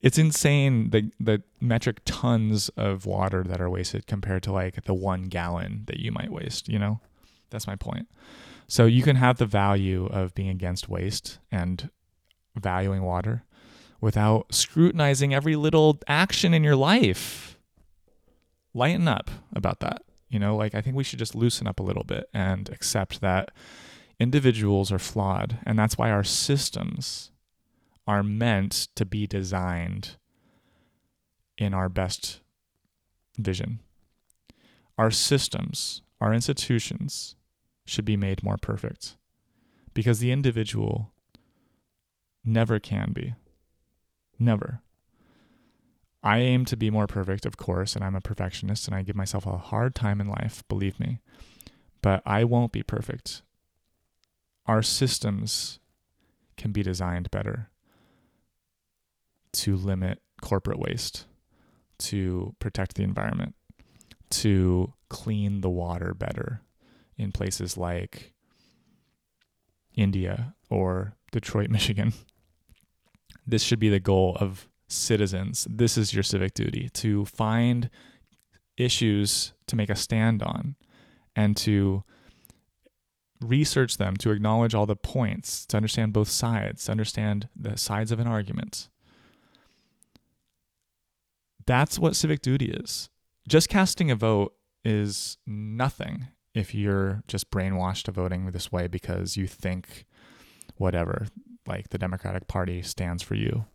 it's 0.00 0.18
insane 0.18 0.90
the 0.90 1.10
the 1.18 1.42
metric 1.60 2.00
tons 2.04 2.68
of 2.70 3.04
water 3.04 3.42
that 3.44 3.60
are 3.60 3.70
wasted 3.70 4.06
compared 4.06 4.42
to 4.44 4.52
like 4.52 4.84
the 4.84 4.94
1 4.94 5.24
gallon 5.24 5.84
that 5.86 5.98
you 5.98 6.12
might 6.12 6.30
waste, 6.30 6.68
you 6.68 6.78
know? 6.78 7.00
That's 7.52 7.66
my 7.66 7.76
point. 7.76 8.08
So 8.66 8.86
you 8.86 9.02
can 9.02 9.16
have 9.16 9.38
the 9.38 9.46
value 9.46 10.06
of 10.06 10.34
being 10.34 10.48
against 10.48 10.88
waste 10.88 11.38
and 11.50 11.90
valuing 12.56 13.02
water 13.02 13.44
without 14.00 14.52
scrutinizing 14.52 15.32
every 15.32 15.56
little 15.56 16.00
action 16.08 16.52
in 16.52 16.64
your 16.64 16.76
life. 16.76 17.58
Lighten 18.74 19.06
up 19.06 19.30
about 19.54 19.80
that. 19.80 20.02
You 20.28 20.38
know, 20.38 20.56
like 20.56 20.74
I 20.74 20.80
think 20.80 20.96
we 20.96 21.04
should 21.04 21.18
just 21.18 21.34
loosen 21.34 21.66
up 21.66 21.78
a 21.78 21.82
little 21.82 22.04
bit 22.04 22.28
and 22.32 22.68
accept 22.70 23.20
that 23.20 23.50
individuals 24.18 24.90
are 24.90 24.98
flawed. 24.98 25.58
And 25.64 25.78
that's 25.78 25.98
why 25.98 26.10
our 26.10 26.24
systems 26.24 27.30
are 28.06 28.22
meant 28.22 28.88
to 28.96 29.04
be 29.04 29.26
designed 29.26 30.16
in 31.58 31.74
our 31.74 31.88
best 31.88 32.40
vision. 33.38 33.80
Our 34.98 35.10
systems, 35.10 36.02
our 36.20 36.32
institutions, 36.32 37.36
should 37.84 38.04
be 38.04 38.16
made 38.16 38.42
more 38.42 38.56
perfect 38.56 39.16
because 39.94 40.20
the 40.20 40.32
individual 40.32 41.12
never 42.44 42.78
can 42.78 43.12
be. 43.12 43.34
Never. 44.38 44.80
I 46.22 46.38
aim 46.38 46.64
to 46.66 46.76
be 46.76 46.90
more 46.90 47.06
perfect, 47.06 47.44
of 47.44 47.56
course, 47.56 47.96
and 47.96 48.04
I'm 48.04 48.14
a 48.14 48.20
perfectionist 48.20 48.86
and 48.86 48.94
I 48.94 49.02
give 49.02 49.16
myself 49.16 49.44
a 49.44 49.58
hard 49.58 49.94
time 49.94 50.20
in 50.20 50.28
life, 50.28 50.62
believe 50.68 51.00
me. 51.00 51.18
But 52.00 52.22
I 52.24 52.44
won't 52.44 52.72
be 52.72 52.82
perfect. 52.82 53.42
Our 54.66 54.82
systems 54.82 55.80
can 56.56 56.70
be 56.72 56.82
designed 56.82 57.30
better 57.30 57.70
to 59.52 59.76
limit 59.76 60.20
corporate 60.40 60.78
waste, 60.78 61.26
to 61.98 62.54
protect 62.58 62.94
the 62.94 63.02
environment, 63.02 63.54
to 64.30 64.92
clean 65.08 65.60
the 65.60 65.70
water 65.70 66.14
better, 66.14 66.62
in 67.16 67.32
places 67.32 67.76
like 67.76 68.32
India 69.94 70.54
or 70.70 71.14
Detroit, 71.30 71.70
Michigan. 71.70 72.12
This 73.46 73.62
should 73.62 73.80
be 73.80 73.88
the 73.88 74.00
goal 74.00 74.36
of 74.40 74.68
citizens. 74.88 75.66
This 75.68 75.96
is 75.96 76.14
your 76.14 76.22
civic 76.22 76.54
duty 76.54 76.88
to 76.94 77.24
find 77.24 77.90
issues 78.76 79.52
to 79.66 79.76
make 79.76 79.90
a 79.90 79.96
stand 79.96 80.42
on 80.42 80.76
and 81.34 81.56
to 81.56 82.04
research 83.40 83.96
them, 83.96 84.16
to 84.18 84.30
acknowledge 84.30 84.74
all 84.74 84.86
the 84.86 84.96
points, 84.96 85.66
to 85.66 85.76
understand 85.76 86.12
both 86.12 86.28
sides, 86.28 86.84
to 86.84 86.92
understand 86.92 87.48
the 87.56 87.76
sides 87.76 88.12
of 88.12 88.20
an 88.20 88.26
argument. 88.26 88.88
That's 91.66 91.98
what 91.98 92.16
civic 92.16 92.42
duty 92.42 92.66
is. 92.66 93.08
Just 93.48 93.68
casting 93.68 94.10
a 94.10 94.16
vote 94.16 94.54
is 94.84 95.38
nothing 95.46 96.28
if 96.54 96.74
you're 96.74 97.22
just 97.28 97.50
brainwashed 97.50 98.04
to 98.04 98.12
voting 98.12 98.50
this 98.50 98.70
way 98.70 98.86
because 98.86 99.36
you 99.36 99.46
think 99.46 100.06
whatever 100.76 101.26
like 101.66 101.90
the 101.90 101.98
Democratic 101.98 102.48
Party 102.48 102.82
stands 102.82 103.22
for 103.22 103.34
you. 103.34 103.66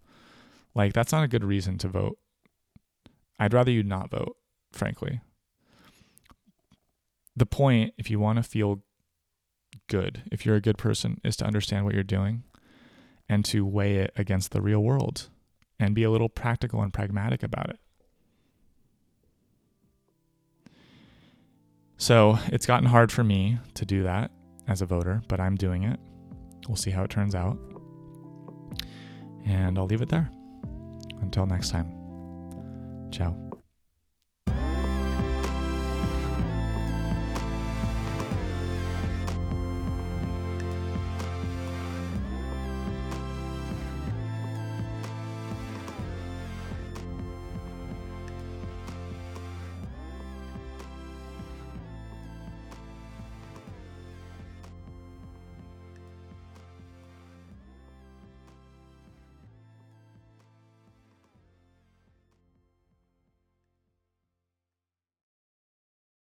Like, 0.75 0.93
that's 0.93 1.11
not 1.11 1.23
a 1.23 1.27
good 1.27 1.43
reason 1.43 1.77
to 1.79 1.87
vote. 1.87 2.17
I'd 3.39 3.53
rather 3.53 3.71
you 3.71 3.83
not 3.83 4.11
vote, 4.11 4.35
frankly. 4.71 5.21
The 7.35 7.45
point, 7.45 7.93
if 7.97 8.09
you 8.09 8.19
want 8.19 8.37
to 8.37 8.43
feel 8.43 8.83
good, 9.87 10.23
if 10.31 10.45
you're 10.45 10.55
a 10.55 10.61
good 10.61 10.77
person, 10.77 11.21
is 11.23 11.35
to 11.37 11.45
understand 11.45 11.85
what 11.85 11.93
you're 11.93 12.03
doing 12.03 12.43
and 13.29 13.45
to 13.45 13.65
weigh 13.65 13.97
it 13.97 14.11
against 14.15 14.51
the 14.51 14.61
real 14.61 14.79
world 14.79 15.29
and 15.79 15.95
be 15.95 16.03
a 16.03 16.11
little 16.11 16.29
practical 16.29 16.81
and 16.81 16.93
pragmatic 16.93 17.43
about 17.43 17.69
it. 17.69 17.79
So 21.97 22.37
it's 22.47 22.65
gotten 22.65 22.87
hard 22.87 23.11
for 23.11 23.23
me 23.23 23.59
to 23.73 23.85
do 23.85 24.03
that 24.03 24.31
as 24.67 24.81
a 24.81 24.85
voter, 24.85 25.21
but 25.27 25.39
I'm 25.39 25.55
doing 25.55 25.83
it. 25.83 25.99
We'll 26.67 26.75
see 26.75 26.91
how 26.91 27.03
it 27.03 27.09
turns 27.09 27.35
out. 27.35 27.57
And 29.45 29.77
I'll 29.77 29.85
leave 29.85 30.01
it 30.01 30.09
there. 30.09 30.29
Until 31.21 31.45
next 31.45 31.69
time. 31.69 31.91
Ciao. 33.11 33.46